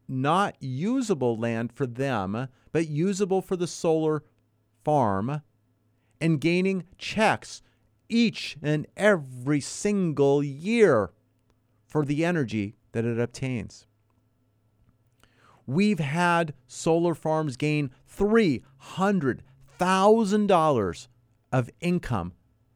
[0.07, 4.23] not usable land for them, but usable for the solar
[4.83, 5.41] farm,
[6.19, 7.61] and gaining checks
[8.09, 11.11] each and every single year
[11.95, 13.87] for the energy that it obtains.
[15.65, 21.07] We've had solar farms gain $300,000
[21.53, 22.33] of income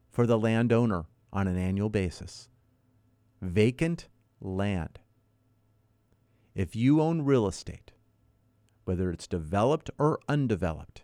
[0.09, 1.03] for the landowner
[1.33, 2.47] on an annual basis.
[3.41, 4.07] Vacant
[4.39, 4.99] land.
[6.55, 7.91] If you own real estate,
[8.85, 11.01] whether it's developed or undeveloped,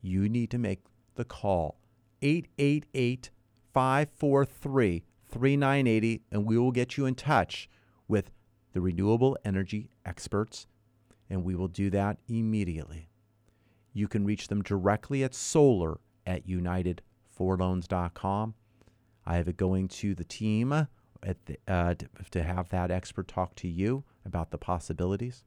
[0.00, 0.80] you need to make
[1.16, 1.78] the call
[2.22, 3.28] 888
[3.74, 7.68] 543 3980 and we will get you in touch
[8.06, 8.30] with
[8.72, 10.66] the renewable energy experts
[11.30, 13.08] and we will do that immediately.
[13.92, 18.54] You can reach them directly at solar at unitedforloans.com.
[19.26, 20.88] I have it going to the team at
[21.46, 25.44] the, uh, to, to have that expert talk to you about the possibilities.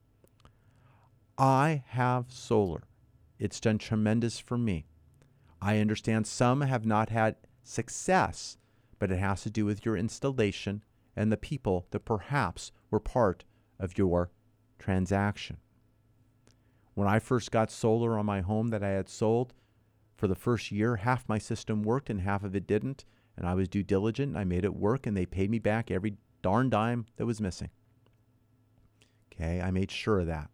[1.38, 2.82] I have solar.
[3.38, 4.86] It's done tremendous for me.
[5.60, 8.58] I understand some have not had success,
[9.02, 10.84] but it has to do with your installation
[11.16, 13.42] and the people that perhaps were part
[13.80, 14.30] of your
[14.78, 15.56] transaction.
[16.94, 19.54] When I first got solar on my home that I had sold,
[20.14, 23.04] for the first year, half my system worked and half of it didn't.
[23.36, 25.90] And I was due diligent and I made it work and they paid me back
[25.90, 27.70] every darn dime that was missing.
[29.34, 30.48] Okay, I made sure of that.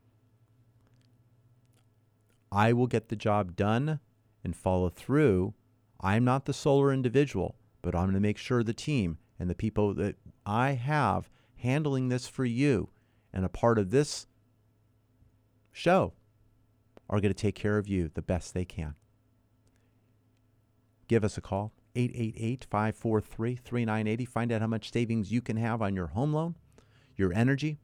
[2.50, 4.00] I will get the job done
[4.42, 5.52] and follow through.
[6.00, 9.54] I'm not the solar individual, but I'm going to make sure the team and the
[9.54, 12.90] people that I have handling this for you
[13.32, 14.26] and a part of this
[15.72, 16.12] show
[17.10, 18.94] are going to take care of you the best they can.
[21.08, 24.24] Give us a call, 888 543 3980.
[24.26, 26.54] Find out how much savings you can have on your home loan,
[27.16, 27.78] your energy,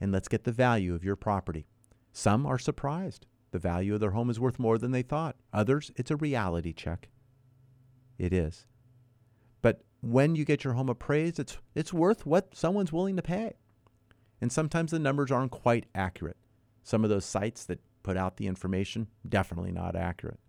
[0.00, 1.66] and let's get the value of your property.
[2.12, 3.26] Some are surprised.
[3.52, 5.36] The value of their home is worth more than they thought.
[5.52, 7.08] Others, it's a reality check.
[8.18, 8.66] It is.
[10.02, 13.54] When you get your home appraised, it's, it's worth what someone's willing to pay.
[14.40, 16.36] And sometimes the numbers aren't quite accurate.
[16.82, 20.40] Some of those sites that put out the information, definitely not accurate.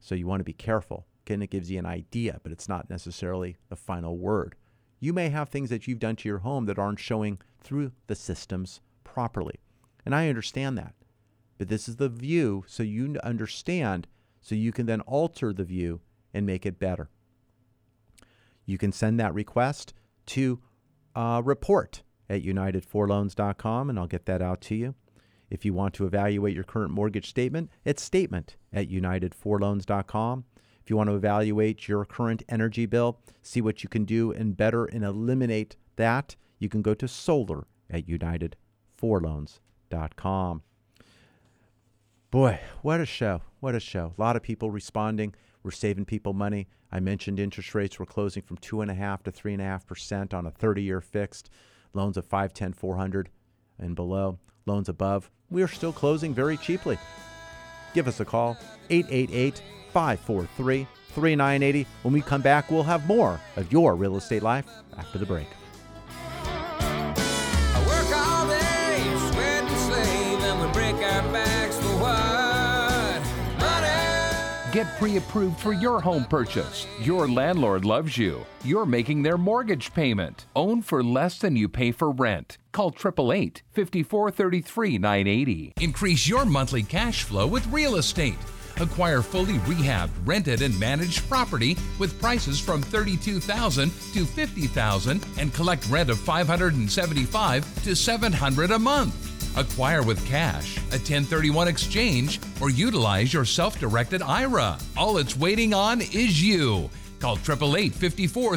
[0.00, 1.06] So you want to be careful.
[1.26, 4.54] Again, it gives you an idea, but it's not necessarily the final word.
[5.00, 8.14] You may have things that you've done to your home that aren't showing through the
[8.14, 9.56] systems properly.
[10.06, 10.94] And I understand that.
[11.58, 14.06] But this is the view so you understand,
[14.40, 16.00] so you can then alter the view
[16.32, 17.10] and make it better.
[18.68, 19.94] You can send that request
[20.26, 20.60] to
[21.16, 24.94] uh, report at unitedforloans.com and I'll get that out to you.
[25.48, 30.44] If you want to evaluate your current mortgage statement, it's statement at unitedforloans.com.
[30.82, 34.54] If you want to evaluate your current energy bill, see what you can do and
[34.54, 40.62] better and eliminate that, you can go to solar at unitedforloans.com.
[42.30, 43.40] Boy, what a show.
[43.60, 44.12] What a show.
[44.18, 45.34] A lot of people responding.
[45.62, 46.68] We're saving people money.
[46.90, 51.50] I mentioned interest rates were closing from 2.5 to 3.5% on a 30 year fixed.
[51.94, 53.30] Loans of 510, 400
[53.78, 54.38] and below.
[54.66, 56.98] Loans above, we are still closing very cheaply.
[57.94, 58.56] Give us a call,
[58.90, 61.86] 888 543 3980.
[62.02, 65.48] When we come back, we'll have more of your real estate life after the break.
[74.78, 76.86] Get pre approved for your home purchase.
[77.00, 78.46] Your landlord loves you.
[78.62, 80.46] You're making their mortgage payment.
[80.54, 82.58] Own for less than you pay for rent.
[82.70, 85.72] Call 888 5433 980.
[85.80, 88.38] Increase your monthly cash flow with real estate.
[88.76, 95.88] Acquire fully rehabbed, rented, and managed property with prices from 32,000 to 50,000 and collect
[95.88, 99.37] rent of 575 to 700 a month.
[99.58, 104.78] Acquire with cash, a 1031 exchange, or utilize your self directed IRA.
[104.96, 106.88] All it's waiting on is you.
[107.18, 108.52] Call 888 54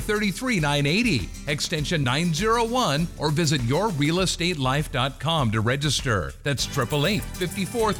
[0.62, 6.34] 980, extension 901, or visit yourrealestatelife.com to register.
[6.44, 7.94] That's 888 54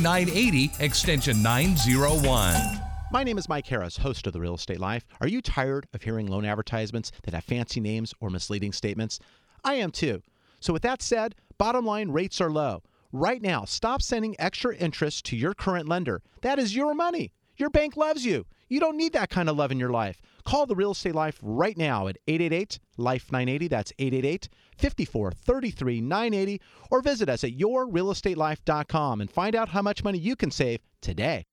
[0.00, 2.80] 980, extension 901.
[3.10, 5.04] My name is Mike Harris, host of The Real Estate Life.
[5.20, 9.18] Are you tired of hearing loan advertisements that have fancy names or misleading statements?
[9.64, 10.22] I am too.
[10.60, 12.82] So, with that said, bottom line rates are low.
[13.12, 16.22] Right now, stop sending extra interest to your current lender.
[16.42, 17.32] That is your money.
[17.56, 18.44] Your bank loves you.
[18.68, 20.20] You don't need that kind of love in your life.
[20.44, 23.68] Call the Real Estate Life right now at 888 Life 980.
[23.68, 26.60] That's 888 54 33 980.
[26.90, 31.44] Or visit us at yourrealestatelife.com and find out how much money you can save today.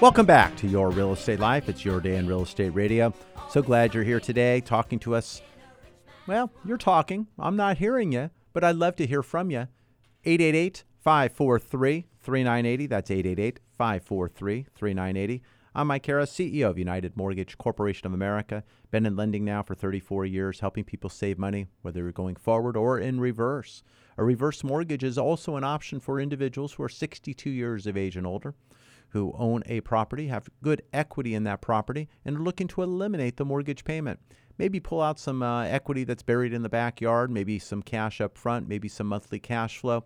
[0.00, 1.68] Welcome back to Your Real Estate Life.
[1.68, 3.12] It's your day in real estate radio.
[3.50, 5.42] So glad you're here today talking to us.
[6.28, 7.26] Well, you're talking.
[7.36, 9.66] I'm not hearing you, but I'd love to hear from you.
[10.24, 12.86] 888 543 3980.
[12.86, 15.42] That's 888 543 3980.
[15.74, 18.62] I'm Mike Harris, CEO of United Mortgage Corporation of America.
[18.92, 22.76] Been in lending now for 34 years, helping people save money, whether you're going forward
[22.76, 23.82] or in reverse.
[24.16, 28.16] A reverse mortgage is also an option for individuals who are 62 years of age
[28.16, 28.54] and older
[29.10, 33.36] who own a property, have good equity in that property, and are looking to eliminate
[33.36, 34.20] the mortgage payment.
[34.58, 38.36] Maybe pull out some uh, equity that's buried in the backyard, maybe some cash up
[38.36, 40.04] front, maybe some monthly cash flow.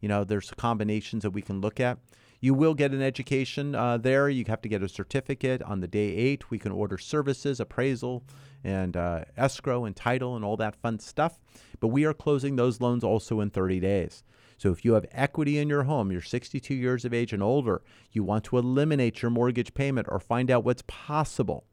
[0.00, 1.98] You know, there's combinations that we can look at.
[2.40, 4.28] You will get an education uh, there.
[4.28, 6.50] You have to get a certificate on the day eight.
[6.50, 8.24] We can order services, appraisal,
[8.64, 11.38] and uh, escrow and title and all that fun stuff.
[11.78, 14.24] But we are closing those loans also in 30 days.
[14.62, 17.82] So if you have equity in your home, you're 62 years of age and older,
[18.12, 21.66] you want to eliminate your mortgage payment or find out what's possible,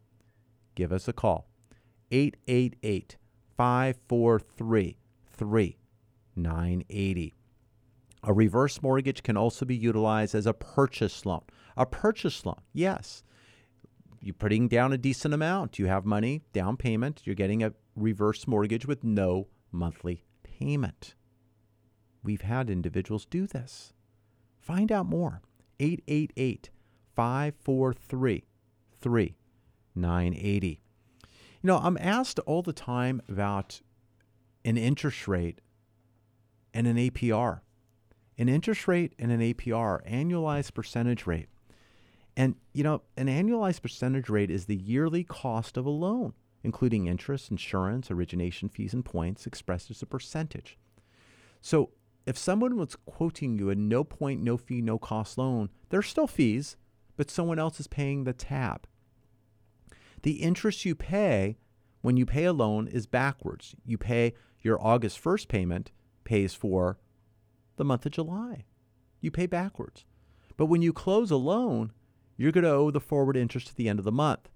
[0.73, 1.51] give us a call.
[2.09, 3.17] 888
[3.55, 4.97] 543
[5.37, 7.35] 3980.
[8.23, 11.43] A reverse mortgage can also be utilized as a purchase loan.
[11.77, 13.21] A purchase loan, yes.
[14.19, 15.77] You're putting down a decent amount.
[15.77, 17.21] You have money, down payment.
[17.25, 21.13] You're getting a reverse mortgage with no monthly payment.
[22.23, 23.93] We've had individuals do this.
[24.59, 25.41] Find out more.
[25.79, 26.69] 888
[27.15, 28.43] 543
[29.01, 30.81] 3980.
[31.61, 33.81] You know, I'm asked all the time about
[34.63, 35.61] an interest rate
[36.73, 37.61] and an APR.
[38.37, 41.49] An interest rate and an APR, annualized percentage rate.
[42.37, 47.07] And, you know, an annualized percentage rate is the yearly cost of a loan, including
[47.07, 50.77] interest, insurance, origination fees, and points expressed as a percentage.
[51.59, 51.89] So
[52.29, 56.27] if someone was quoting you a no point, no fee, no cost loan, there's still
[56.27, 56.77] fees,
[57.17, 58.85] but someone else is paying the tab.
[60.21, 61.57] The interest you pay
[62.01, 63.75] when you pay a loan is backwards.
[63.83, 65.91] You pay your August 1st payment
[66.23, 66.99] pays for
[67.77, 68.65] the month of July.
[69.21, 70.05] You pay backwards.
[70.55, 71.93] But when you close a loan,
[72.37, 74.49] you're going to owe the forward interest at the end of the month.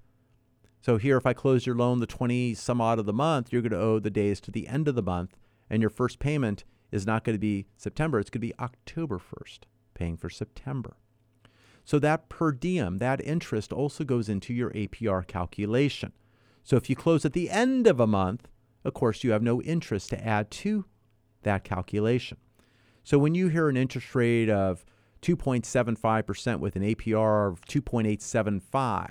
[0.81, 3.63] So here, if I close your loan the 20 some odd of the month, you're
[3.63, 5.39] going to owe the days to the end of the month,
[5.71, 9.17] and your first payment is not going to be September, it's going to be October
[9.17, 9.61] 1st,
[9.95, 10.95] paying for September.
[11.83, 16.13] So that per diem, that interest also goes into your APR calculation.
[16.63, 18.47] So if you close at the end of a month,
[18.85, 20.85] of course, you have no interest to add to
[21.41, 22.37] that calculation.
[23.03, 24.85] So when you hear an interest rate of
[25.23, 29.09] 2.75% with an APR of 2.875,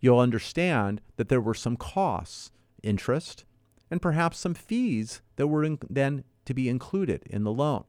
[0.00, 2.50] you'll understand that there were some costs,
[2.82, 3.44] interest,
[3.92, 7.84] and perhaps some fees that were in, then to be included in the loan.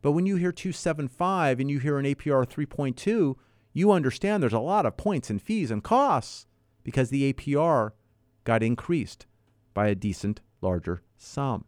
[0.00, 3.34] But when you hear 275 and you hear an APR 3.2,
[3.72, 6.46] you understand there's a lot of points and fees and costs
[6.84, 7.90] because the APR
[8.44, 9.26] got increased
[9.74, 11.64] by a decent larger sum.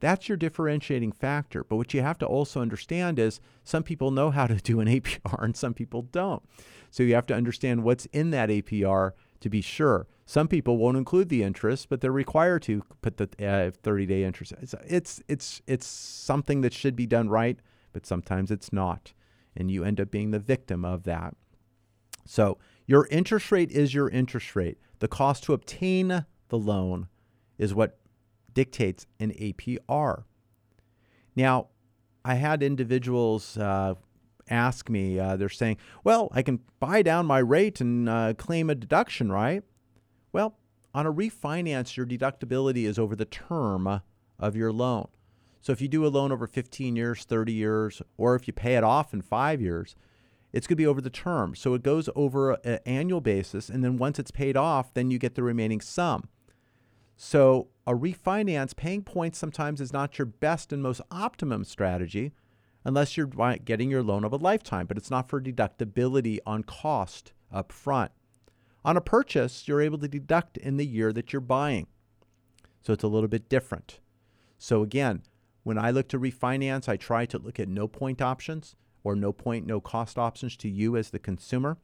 [0.00, 1.64] That's your differentiating factor.
[1.64, 4.88] But what you have to also understand is some people know how to do an
[4.88, 6.42] APR and some people don't.
[6.90, 10.08] So you have to understand what's in that APR to be sure.
[10.26, 14.54] Some people won't include the interest, but they're required to put the uh, 30-day interest.
[14.60, 17.58] It's, it's it's it's something that should be done right,
[17.92, 19.12] but sometimes it's not,
[19.56, 21.34] and you end up being the victim of that.
[22.24, 24.78] So your interest rate is your interest rate.
[25.00, 27.08] The cost to obtain the loan
[27.58, 27.98] is what
[28.54, 30.24] dictates an APR.
[31.34, 31.68] Now,
[32.24, 33.94] I had individuals uh,
[34.48, 38.70] ask me, uh, they're saying, well, I can buy down my rate and uh, claim
[38.70, 39.64] a deduction, right?
[40.32, 40.56] Well,
[40.94, 44.00] on a refinance, your deductibility is over the term
[44.38, 45.08] of your loan.
[45.60, 48.76] So if you do a loan over 15 years, 30 years, or if you pay
[48.76, 49.94] it off in five years,
[50.52, 51.54] it's going to be over the term.
[51.54, 53.68] So it goes over an annual basis.
[53.68, 56.28] And then once it's paid off, then you get the remaining sum.
[57.16, 62.32] So a refinance, paying points sometimes is not your best and most optimum strategy
[62.84, 63.30] unless you're
[63.64, 68.10] getting your loan of a lifetime, but it's not for deductibility on cost up front.
[68.84, 71.86] On a purchase, you're able to deduct in the year that you're buying.
[72.82, 74.00] So it's a little bit different.
[74.58, 75.22] So again,
[75.62, 78.74] when I look to refinance, I try to look at no point options
[79.04, 81.78] or no point, no cost options to you as the consumer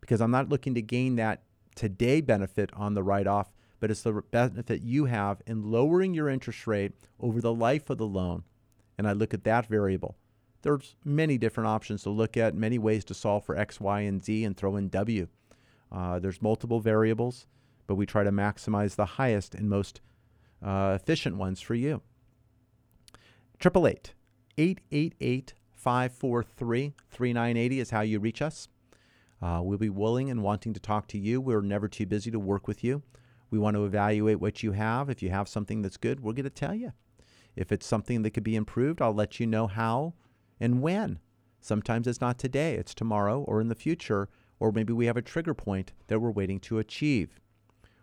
[0.00, 1.42] because I'm not looking to gain that
[1.74, 3.50] today benefit on the write off,
[3.80, 7.98] but it's the benefit you have in lowering your interest rate over the life of
[7.98, 8.44] the loan.
[8.98, 10.16] And I look at that variable.
[10.60, 14.22] There's many different options to look at, many ways to solve for X, Y, and
[14.22, 15.28] Z and throw in W.
[15.92, 17.46] Uh, there's multiple variables,
[17.86, 20.00] but we try to maximize the highest and most
[20.64, 22.00] uh, efficient ones for you.
[23.60, 24.14] 888
[24.58, 28.68] 888 543 3980 is how you reach us.
[29.42, 31.40] Uh, we'll be willing and wanting to talk to you.
[31.40, 33.02] We're never too busy to work with you.
[33.50, 35.10] We want to evaluate what you have.
[35.10, 36.92] If you have something that's good, we're going to tell you.
[37.54, 40.14] If it's something that could be improved, I'll let you know how
[40.58, 41.18] and when.
[41.60, 44.28] Sometimes it's not today, it's tomorrow or in the future,
[44.62, 47.40] or maybe we have a trigger point that we're waiting to achieve.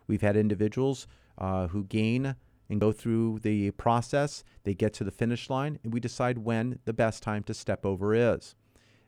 [0.07, 1.07] We've had individuals
[1.37, 2.35] uh, who gain
[2.69, 6.79] and go through the process, they get to the finish line, and we decide when
[6.83, 8.55] the best time to step over is.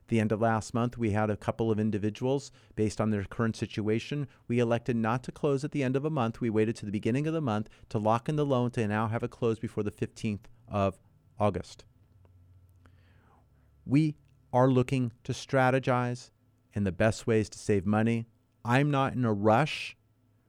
[0.08, 3.58] The end of last month, we had a couple of individuals based on their current
[3.58, 4.30] situation.
[4.48, 6.40] We elected not to close at the end of a month.
[6.40, 9.10] We waited to the beginning of the month to lock in the loan to now
[9.10, 10.98] have it closed before the 15th of
[11.38, 11.84] August.
[13.86, 14.16] We
[14.54, 16.32] are looking to strategize
[16.74, 18.28] and the best ways to save money.
[18.64, 19.98] I'm not in a rush,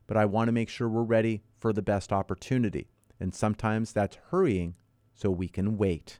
[0.07, 2.89] but I want to make sure we're ready for the best opportunity.
[3.19, 4.75] And sometimes that's hurrying
[5.15, 6.19] so we can wait.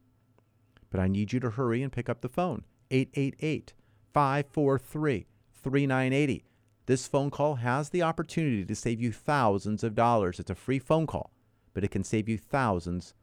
[0.91, 3.75] But I need you to hurry and pick up the phone 888
[4.13, 6.45] 543 3980.
[6.87, 10.41] This phone call has the opportunity to save you thousands of dollars.
[10.41, 11.33] It's a free phone call,
[11.75, 13.15] but it can save you thousands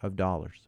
[0.00, 0.66] of dollars.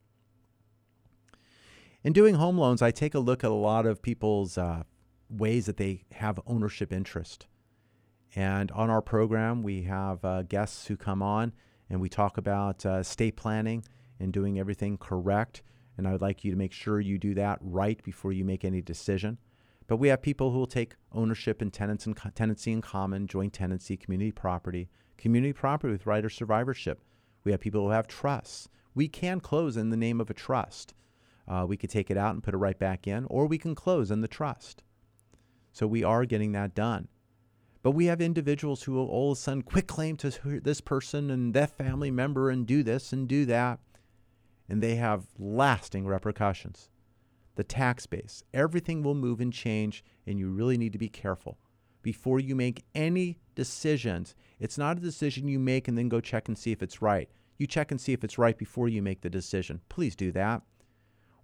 [2.03, 4.83] In doing home loans, I take a look at a lot of people's uh,
[5.29, 7.47] ways that they have ownership interest.
[8.35, 11.53] And on our program, we have uh, guests who come on
[11.89, 13.85] and we talk about uh, estate planning
[14.19, 15.63] and doing everything correct.
[15.97, 18.65] And I would like you to make sure you do that right before you make
[18.65, 19.39] any decision.
[19.87, 23.27] But we have people who will take ownership in tenants and co- tenancy in common,
[23.27, 27.03] joint tenancy, community property, community property with right of survivorship.
[27.45, 28.69] We have people who have trusts.
[28.95, 30.95] We can close in the name of a trust.
[31.47, 33.75] Uh, we could take it out and put it right back in, or we can
[33.75, 34.83] close in the trust.
[35.75, 37.09] So we are getting that done.
[37.83, 41.53] But we have individuals who will all of a sudden quitclaim to this person and
[41.53, 43.81] that family member and do this and do that.
[44.69, 46.89] And they have lasting repercussions.
[47.57, 51.59] The tax base, everything will move and change, and you really need to be careful.
[52.03, 56.49] Before you make any decisions, it's not a decision you make and then go check
[56.49, 57.29] and see if it's right.
[57.59, 59.81] You check and see if it's right before you make the decision.
[59.89, 60.63] Please do that.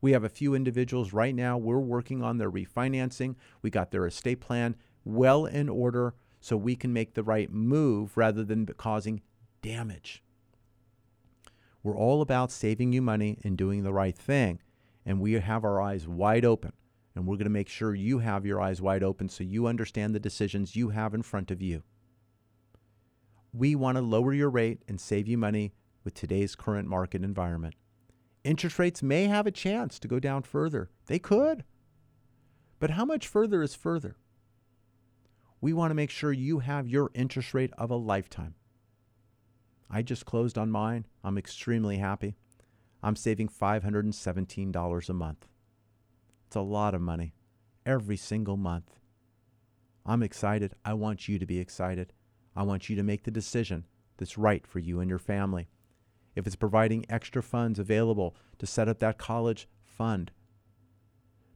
[0.01, 1.59] We have a few individuals right now.
[1.59, 3.36] We're working on their refinancing.
[3.62, 8.16] We got their estate plan well in order so we can make the right move
[8.16, 9.20] rather than causing
[9.61, 10.22] damage.
[11.82, 14.61] We're all about saving you money and doing the right thing.
[15.05, 16.72] And we have our eyes wide open.
[17.14, 20.14] And we're going to make sure you have your eyes wide open so you understand
[20.14, 21.82] the decisions you have in front of you.
[23.53, 25.72] We want to lower your rate and save you money
[26.05, 27.74] with today's current market environment.
[28.43, 30.91] Interest rates may have a chance to go down further.
[31.07, 31.64] They could.
[32.78, 34.16] But how much further is further?
[35.61, 38.55] We want to make sure you have your interest rate of a lifetime.
[39.91, 41.07] I just closed on mine.
[41.22, 42.36] I'm extremely happy.
[43.03, 45.47] I'm saving $517 a month.
[46.47, 47.34] It's a lot of money
[47.84, 48.99] every single month.
[50.07, 50.74] I'm excited.
[50.84, 52.12] I want you to be excited.
[52.57, 53.86] I want you to make the decision
[54.16, 55.68] that's right for you and your family.
[56.35, 60.31] If it's providing extra funds available to set up that college fund,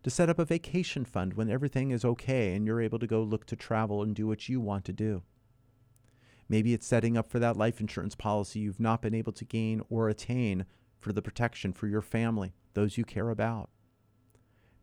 [0.02, 3.22] to set up a vacation fund when everything is okay and you're able to go
[3.22, 5.22] look to travel and do what you want to do.
[6.48, 9.80] Maybe it's setting up for that life insurance policy you've not been able to gain
[9.88, 10.66] or attain
[10.98, 13.70] for the protection for your family, those you care about.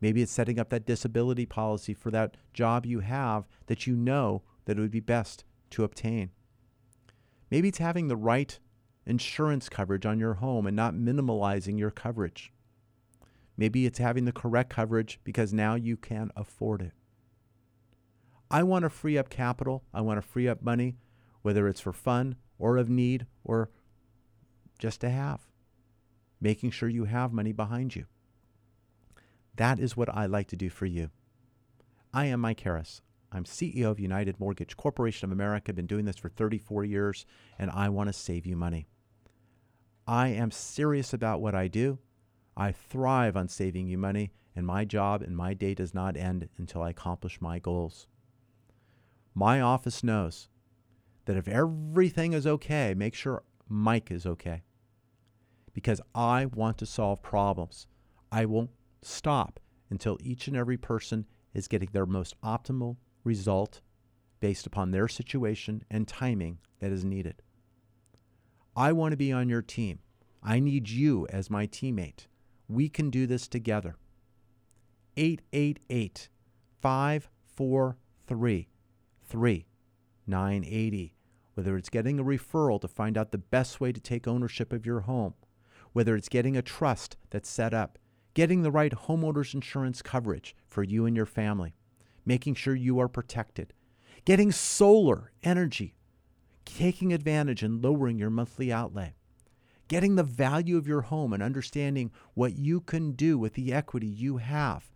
[0.00, 4.42] Maybe it's setting up that disability policy for that job you have that you know
[4.64, 6.30] that it would be best to obtain.
[7.50, 8.58] Maybe it's having the right
[9.06, 12.52] insurance coverage on your home and not minimalizing your coverage.
[13.56, 16.92] Maybe it's having the correct coverage because now you can afford it.
[18.50, 19.84] I want to free up capital.
[19.92, 20.96] I want to free up money,
[21.42, 23.70] whether it's for fun or of need or
[24.78, 25.40] just to have.
[26.40, 28.06] Making sure you have money behind you.
[29.56, 31.10] That is what I like to do for you.
[32.12, 33.00] I am Mike Harris.
[33.34, 35.72] I'm CEO of United Mortgage Corporation of America.
[35.72, 37.24] I've been doing this for 34 years,
[37.58, 38.88] and I want to save you money.
[40.06, 41.98] I am serious about what I do.
[42.58, 46.50] I thrive on saving you money, and my job and my day does not end
[46.58, 48.06] until I accomplish my goals.
[49.34, 50.48] My office knows
[51.24, 54.62] that if everything is okay, make sure Mike is okay.
[55.72, 57.86] Because I want to solve problems.
[58.30, 59.58] I won't stop
[59.88, 61.24] until each and every person
[61.54, 63.80] is getting their most optimal result
[64.40, 67.42] based upon their situation and timing that is needed.
[68.74, 70.00] I want to be on your team.
[70.42, 72.26] I need you as my teammate.
[72.68, 73.96] We can do this together.
[75.16, 76.28] 888
[76.80, 78.68] 543
[79.28, 81.14] 3980.
[81.54, 84.86] Whether it's getting a referral to find out the best way to take ownership of
[84.86, 85.34] your home,
[85.92, 87.98] whether it's getting a trust that's set up,
[88.34, 91.74] getting the right homeowners insurance coverage for you and your family,
[92.24, 93.72] making sure you are protected,
[94.24, 95.94] getting solar energy,
[96.64, 99.14] taking advantage and lowering your monthly outlay,
[99.88, 104.06] getting the value of your home and understanding what you can do with the equity
[104.06, 104.90] you have,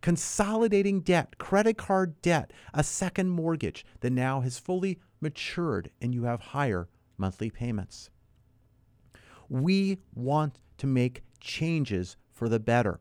[0.00, 6.24] consolidating debt, credit card debt, a second mortgage that now has fully matured and you
[6.24, 8.10] have higher monthly payments.
[9.48, 13.00] We want to make changes for the better.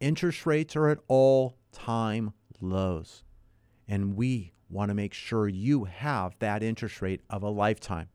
[0.00, 3.24] Interest rates are at all time lows,
[3.86, 8.08] and we want to make sure you have that interest rate of a lifetime.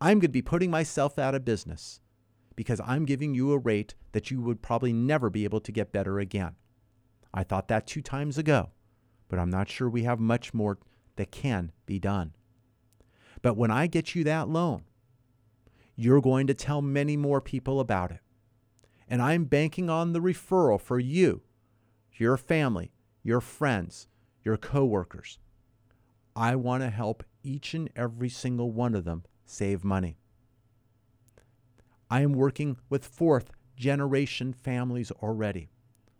[0.00, 2.00] I'm going to be putting myself out of business
[2.56, 5.92] because I'm giving you a rate that you would probably never be able to get
[5.92, 6.56] better again.
[7.32, 8.70] I thought that two times ago,
[9.28, 10.78] but I'm not sure we have much more
[11.16, 12.34] that can be done.
[13.42, 14.84] But when I get you that loan,
[15.96, 18.20] you're going to tell many more people about it.
[19.08, 21.42] And I'm banking on the referral for you,
[22.14, 24.08] your family, your friends,
[24.44, 25.38] your coworkers.
[26.34, 30.16] I want to help each and every single one of them save money.
[32.10, 35.68] I am working with fourth generation families already.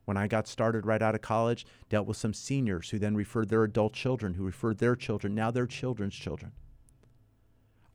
[0.05, 3.49] When I got started right out of college, dealt with some seniors who then referred
[3.49, 6.53] their adult children, who referred their children, now their children's children.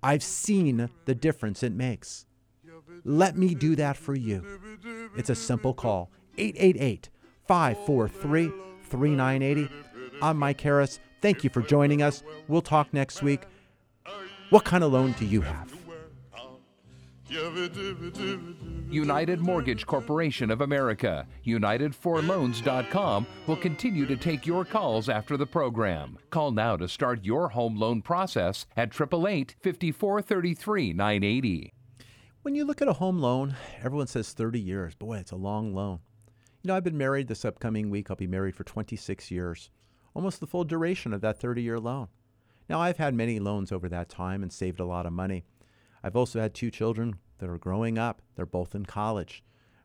[0.02, 2.26] I've seen the difference it makes.
[3.04, 4.46] Let me do that for you.
[5.18, 7.10] It's a simple call 888
[7.48, 8.52] 543
[8.96, 9.70] 3980.
[10.22, 11.00] I'm Mike Harris.
[11.22, 12.24] Thank you for joining us.
[12.48, 13.42] We'll talk next week.
[14.52, 15.74] What kind of loan do you have?
[18.90, 26.18] United Mortgage Corporation of America, UnitedForLoans.com will continue to take your calls after the program.
[26.30, 31.74] Call now to start your home loan process at 888 5433 980.
[32.44, 34.96] When you look at a home loan, everyone says 30 years.
[34.96, 36.00] Boy, it's a long loan.
[36.66, 38.10] You know, I've been married this upcoming week.
[38.10, 39.70] I'll be married for 26 years,
[40.16, 42.08] almost the full duration of that 30 year loan.
[42.68, 45.46] Now, I've had many loans over that time and saved a lot of money.
[46.04, 48.24] I've also had two children that are growing up.
[48.36, 49.44] They're both in college.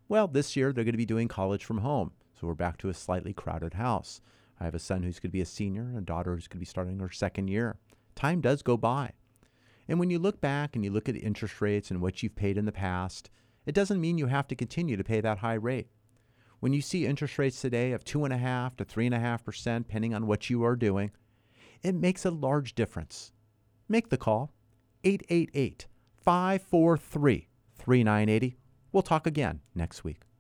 [0.08, 2.12] Well, this year they're going to be doing college from home.
[2.32, 4.22] So we're back to a slightly crowded house.
[4.58, 6.60] I have a son who's going to be a senior and a daughter who's going
[6.60, 7.76] to be starting her second year.
[8.14, 9.12] Time does go by.
[9.86, 12.56] And when you look back and you look at interest rates and what you've paid
[12.56, 13.28] in the past,
[13.66, 15.90] it doesn't mean you have to continue to pay that high rate.
[16.60, 19.18] When you see interest rates today of two and a half to three and a
[19.18, 21.10] half percent, depending on what you are doing,
[21.82, 23.32] it makes a large difference.
[23.88, 24.52] Make the call
[25.02, 25.86] 888
[26.22, 28.56] 543 3980.
[28.92, 30.20] We'll talk again next week.